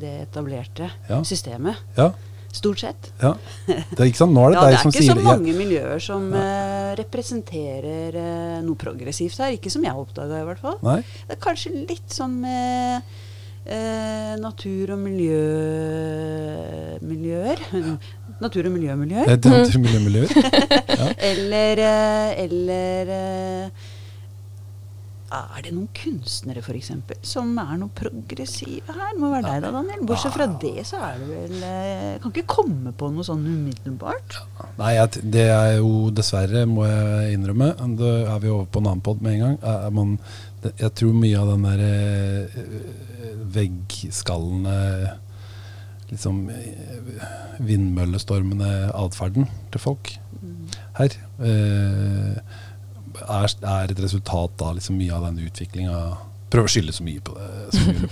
[0.00, 1.20] det etablerte Ja.
[1.26, 1.82] systemet.
[1.98, 2.12] Ja,
[2.56, 3.10] Stort sett.
[3.20, 3.34] ja.
[3.68, 4.32] Det er ikke sant?
[4.36, 8.16] Nå er det Ja, det Det er ikke så mange mange miljøer som uh, representerer
[8.16, 9.54] uh, noe progressivt her.
[9.58, 10.78] Ikke som jeg oppdaga, i hvert fall.
[10.86, 11.00] Nei?
[11.28, 13.16] Det er kanskje litt sånn med
[13.68, 15.40] uh, natur- og miljø...
[17.06, 17.60] miljøer.
[18.44, 19.30] Natur- og miljømiljøer.
[19.30, 20.28] Natur- Det er miljømiljøer.
[21.30, 23.85] Eller, eh, eller eh,
[25.34, 29.14] er det noen kunstnere for eksempel, som er noe progressive her?
[29.16, 30.04] Det må være deg da, Daniel.
[30.06, 33.42] Bortsett fra det, så er det vel eh, Jeg kan ikke komme på noe sånn
[33.46, 34.38] umiddelbart.
[34.78, 34.92] Nei,
[35.36, 37.72] det er jo dessverre, må jeg innrømme.
[37.98, 39.90] Da er vi over på en annen pod med en gang.
[39.96, 40.16] Man,
[40.68, 42.60] jeg tror mye av den der eh,
[43.56, 44.76] veggskallende
[46.12, 47.26] liksom eh,
[47.66, 50.14] vindmøllestormende atferden til folk
[50.96, 52.38] her eh,
[53.22, 56.00] er, er et resultat av liksom mye av den utviklinga
[56.46, 57.46] Prøver å skylde så mye på det.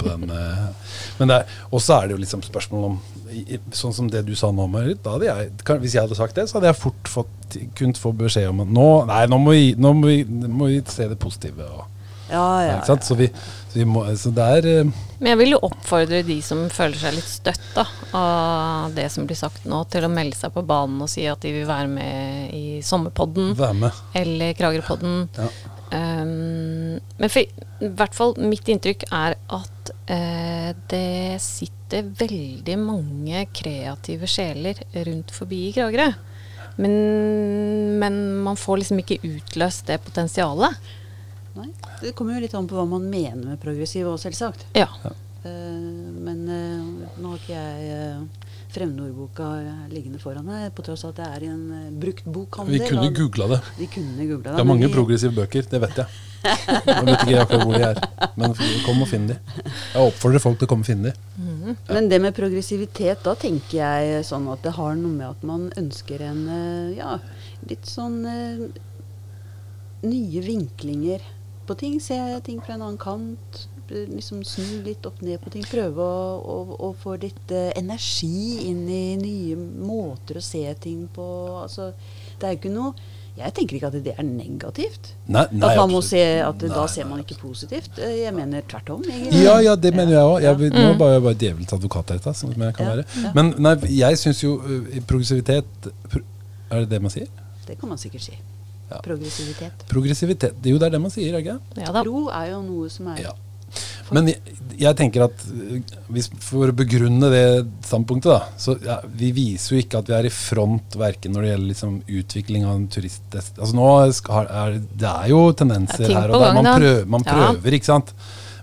[0.01, 2.97] På den, eh, men det er, også er det jo liksom spørsmål om
[3.75, 5.07] Sånn som det du sa nå, Marit.
[5.23, 5.53] Jeg,
[5.83, 8.73] hvis jeg hadde sagt det, så hadde jeg fort fått, kunnet få beskjed om at
[8.75, 11.67] nå, nei, nå, må, vi, nå må, vi, må vi se det positive.
[11.67, 11.94] Og,
[12.31, 13.05] Ja, ja, ikke sant?
[13.05, 13.29] Så, vi,
[13.69, 16.97] så, vi må, så det er eh, Men jeg vil jo oppfordre de som føler
[17.01, 17.81] seg litt støtt
[18.17, 21.45] av det som blir sagt nå, til å melde seg på banen og si at
[21.45, 23.55] de vil være med i Sommerpodden
[24.17, 25.25] eller Kragerpodden.
[25.37, 25.53] Ja.
[25.95, 33.45] Um, men for, i hvert fall mitt inntrykk er at uh, det sitter veldig mange
[33.55, 36.09] kreative sjeler rundt forbi i Kragerø.
[36.83, 36.95] Men,
[38.01, 40.81] men man får liksom ikke utløst det potensialet.
[41.55, 41.69] Nei.
[42.01, 44.67] Det kommer jo litt an på hva man mener med progressiv òg, selvsagt.
[44.75, 44.89] Ja.
[45.45, 49.45] Uh, men uh, nå har ikke jeg uh, Fremmedordboka
[49.93, 52.75] liggende foran meg, på tross av at det er i en uh, brukt bokhandel.
[52.75, 53.59] Vi kunne og- googla det.
[53.79, 54.55] Vi kunne googla det.
[54.57, 56.23] Det er mange vi- progressive bøker, det vet jeg.
[56.45, 58.01] Jeg vet ikke akkurat hvor de er,
[58.37, 59.37] men kom og finn de.
[59.65, 61.77] Jeg oppfordrer folk til å komme og finne de.
[61.89, 65.71] Men det med progressivitet, da tenker jeg sånn at det har noe med at man
[65.81, 66.43] ønsker en
[66.99, 67.15] ja,
[67.71, 68.19] litt sånn
[70.05, 71.25] nye vinklinger
[71.69, 72.01] på ting.
[72.03, 73.65] Se ting fra en annen kant.
[73.91, 75.65] Liksom snu litt opp ned på ting.
[75.69, 81.03] Prøve å, å, å få litt eh, energi inn i nye måter å se ting
[81.13, 81.27] på.
[81.63, 81.91] Altså,
[82.41, 82.95] det er jo ikke noe
[83.35, 85.09] Jeg tenker ikke at det er negativt.
[85.27, 87.99] Nei, nei, at man må se at Nei, da ser man ikke positivt.
[87.99, 89.03] Eh, Jeg mener tvert om.
[89.03, 89.43] egentlig.
[89.43, 90.39] Ja, ja, det mener jeg òg.
[90.47, 90.53] Ja.
[90.55, 93.33] Nå var jeg bare djevelens advokat her, som jeg kan Ja, være.
[93.35, 95.91] Men jeg syns jo uh, progressivitet
[96.71, 97.27] Er det det man sier?
[97.67, 98.39] Det kan man sikkert si.
[98.91, 99.01] Ja.
[99.05, 99.87] Progressivitet.
[99.91, 100.61] Progressivitet.
[100.69, 101.59] Jo, det er det man sier, er ikke?
[101.81, 102.05] ja da.
[102.05, 103.35] Pro er jo noe som er Ja.
[104.13, 105.79] Men jeg, jeg tenker at uh,
[106.13, 107.47] hvis, for å begrunne det
[107.89, 111.47] standpunktet, da Så ja, vi viser jo ikke at vi er i front verken når
[111.47, 113.59] det gjelder liksom, utvikling av en turistdest...
[113.59, 116.55] Altså nå skal, er, Det er jo tendenser er her og der.
[116.61, 117.49] Man, prøver, man Ja.
[117.81, 118.13] ikke sant.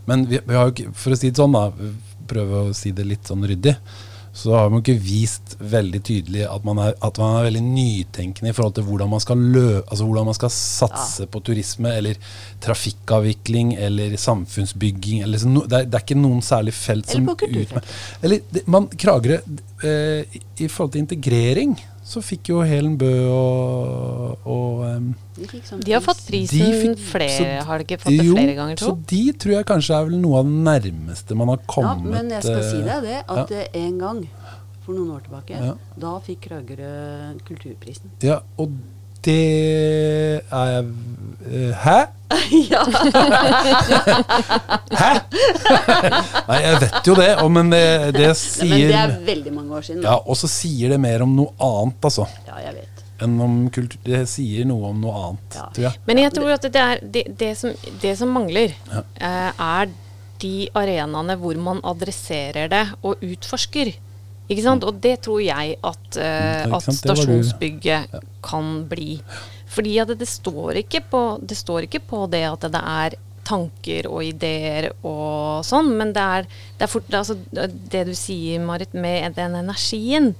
[0.07, 1.91] Men vi, vi har jo ikke, for å si det sånn, da,
[2.31, 3.75] prøve å si det litt sånn ryddig,
[4.33, 8.53] så har man ikke vist veldig tydelig at man er, at man er veldig nytenkende
[8.53, 12.19] i forhold til hvordan man skal, lø, altså hvordan man skal satse på turisme, eller
[12.63, 15.25] trafikkavvikling, eller samfunnsbygging.
[15.25, 17.97] Eller så no, det, er, det er ikke noen særlig felt Eller som på kulturfeltet.
[18.23, 19.41] Eller det, man, Kragerø
[19.83, 21.75] eh, i, I forhold til integrering
[22.11, 26.79] så fikk jo Helen Bø og, og um, De, sånn De har fått prisen De
[26.81, 29.65] fikk- flere, så- har de ikke fått det jo, flere ganger, Så de tror jeg
[29.71, 32.81] kanskje er vel noe av det nærmeste man har kommet Ja, men jeg skal si
[32.85, 33.61] deg det, at ja.
[33.63, 34.21] eh, en gang
[34.85, 35.75] for noen år tilbake, Ja.
[36.01, 38.09] da fikk Kragerø kulturprisen.
[38.25, 38.71] Ja, og
[39.25, 40.85] det er jeg
[41.51, 41.99] eh, Hæ?
[42.71, 42.83] ja.
[44.95, 45.09] Hæ?!
[46.47, 47.81] Nei, jeg vet jo det, men det,
[48.15, 48.29] det
[48.61, 50.03] Men det er veldig mange år siden.
[50.05, 52.27] Ja, Og så sier det mer om noe annet, altså.
[52.47, 53.03] ja jeg vet.
[53.21, 53.99] Enn om kultur.
[54.05, 55.67] Det sier noe om noe annet, Ja.
[55.75, 55.99] tror jeg.
[56.07, 59.03] Men jeg tror at det, er, det, det, som, det som mangler, Ja.
[59.21, 59.91] eh, er
[60.41, 63.91] de arenaene hvor man adresserer det og utforsker.
[64.51, 64.85] Ikke sant?
[64.87, 68.21] Og det tror jeg at, Mm, at stasjonsbygget ja.
[68.43, 69.21] kan bli.
[69.71, 73.15] Fordi at det, det, står ikke på, det står ikke på det at det er
[73.47, 76.47] tanker og ideer og sånn, men det er,
[76.77, 80.33] det er fort altså, Det du sier, Marit, med den energien.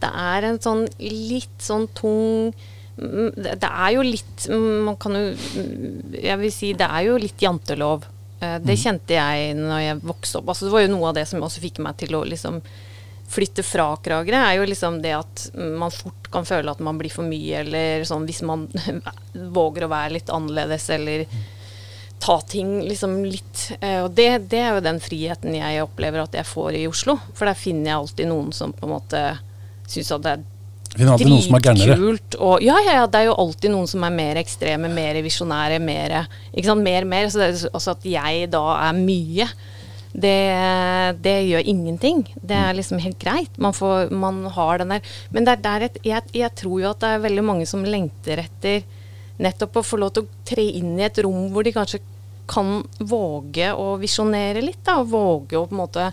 [0.00, 2.54] Det er en sånn litt sånn tung
[2.96, 7.18] mm, Det er jo litt Man kan jo mm, Jeg vil si det er jo
[7.20, 8.06] litt jantelov.
[8.40, 10.54] Eh, Det kjente jeg når jeg vokste opp.
[10.54, 12.62] Altså, det var jo noe av det som også fikk meg til å liksom
[13.30, 17.12] flytte fra Kragerø, er jo liksom det at man fort kan føle at man blir
[17.14, 18.66] for mye, eller sånn hvis man
[19.58, 21.26] våger å være litt annerledes, eller
[22.20, 26.34] ta ting liksom litt eh, Og det, det er jo den friheten jeg opplever at
[26.36, 27.16] jeg får i Oslo.
[27.32, 29.22] For der finner jeg alltid noen som på en måte
[29.88, 30.48] syns at det er
[31.94, 32.36] dritkult.
[32.42, 35.78] Og, ja, ja, ja, det er jo alltid noen som er mer ekstreme, mer visjonære,
[35.82, 36.16] mer
[36.50, 37.30] Ikke sant, mer, mer.
[37.30, 39.46] Så det, altså at jeg da er mye,
[40.12, 42.24] det, det gjør ingenting.
[42.42, 43.58] Det er liksom helt greit.
[43.62, 46.90] Man, får, man har den der Men det er der et, jeg, jeg tror jo
[46.90, 48.82] at det er veldig mange som lengter etter
[49.40, 52.02] nettopp å få lov til å tre inn i et rom hvor de kanskje
[52.50, 54.98] kan våge å visjonere litt, da.
[55.00, 56.10] Og våge å på en måte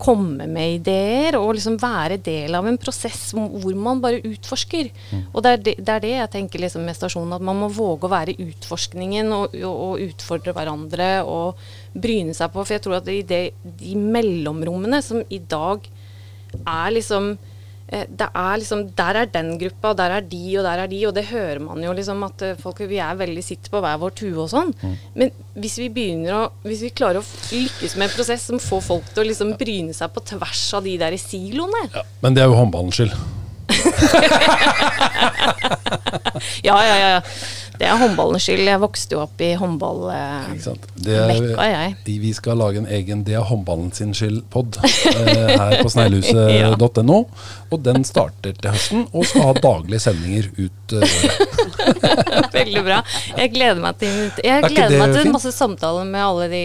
[0.00, 4.90] komme med ideer og liksom være del av en prosess hvor man bare utforsker.
[5.32, 7.68] Og det er det, det er det jeg tenker liksom med stasjonen, at man må
[7.74, 11.60] våge å være i utforskningen og, og, og utfordre hverandre og
[11.92, 12.64] bryne seg på.
[12.64, 15.84] For jeg tror at i det, de mellomrommene som i dag
[16.64, 17.34] er liksom
[17.90, 21.00] er liksom, Der er den gruppa, og der er de, og der er de.
[21.08, 23.98] Og det hører man jo liksom at eh, folk vi er veldig sitter på hver
[24.00, 24.72] vår tue og sånn.
[25.18, 25.28] Men
[25.58, 29.06] hvis vi begynner å Hvis vi klarer å lykkes med en prosess som får folk
[29.14, 32.48] til å liksom bryne seg på tvers av de der siloene Ja, men det er
[32.50, 33.14] jo håndballens skyld.
[36.64, 37.20] Ja, ja, ja.
[37.80, 38.66] Det er håndballens skyld.
[38.68, 40.84] Jeg vokste jo opp i håndball-mekka, Ikke sant?
[41.00, 41.30] Det er,
[41.70, 41.94] jeg.
[42.20, 47.18] vi skal lage en egen 'Det er håndballen sin skyld'-pod eh, her på sneglehuset.no.
[47.70, 51.58] Og den starter til høsten og skal ha daglige sendinger ut eh, året.
[52.56, 52.98] Veldig bra.
[53.38, 55.34] Jeg gleder meg til, Er gleder meg til fint?
[55.36, 56.62] masse samtaler med alle de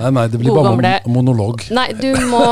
[0.00, 1.66] Nei, nei, det blir bare gamle mon monolog.
[1.76, 2.42] Nei, du må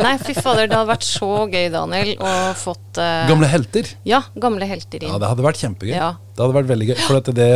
[0.00, 3.88] Nei, fy fader, det hadde vært så gøy, Daniel, å fått uh, Gamle helter.
[4.08, 5.12] Ja, gamle helter inn.
[5.12, 5.94] Ja, det hadde vært kjempegøy.
[5.94, 6.12] Ja.
[6.32, 6.96] Det hadde vært veldig gøy.
[7.06, 7.50] For at det,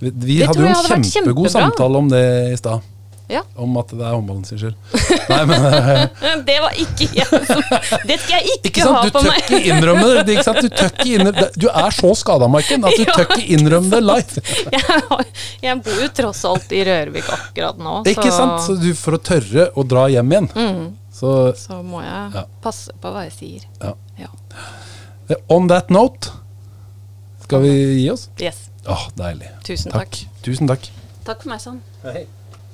[0.00, 2.84] vi vi hadde jo en kjempegod samtale om det i stad.
[3.30, 3.42] Ja.
[3.62, 4.74] Om at det er håndballen sin skyld.
[5.30, 7.60] Nei, men eh, Det var ikke jeg som
[8.08, 8.96] Det skal jeg ikke, Ikke sant?
[8.96, 9.38] ha Du på meg.
[9.44, 10.34] ikke innrømme det.
[10.34, 10.58] Ikke sant?
[10.64, 11.50] Du, tør ikke innrømme, det.
[11.62, 13.14] du er så skada, Maiken, at du Ja.
[13.14, 14.44] tør ikke innrømme det live.
[14.74, 15.28] Jeg,
[15.62, 18.58] jeg bor jo tross alt i Rørvik akkurat nå, Ikke sant?
[18.66, 20.50] Så du, for å tørre å dra hjem igjen,
[21.20, 22.44] så så må jeg Ja.
[22.64, 23.64] passe på hva jeg sier.
[23.84, 23.94] ja.
[24.18, 24.28] Ja.
[25.30, 26.32] Eh, On that note
[27.44, 27.70] skal vi
[28.02, 28.28] gi oss?
[28.42, 28.66] Yes.
[28.88, 29.48] Åh, deilig.
[29.66, 30.18] Tusen takk.
[30.42, 30.86] Tusen takk.
[31.26, 31.80] Takk for meg, sånn.
[32.02, 32.24] Hei.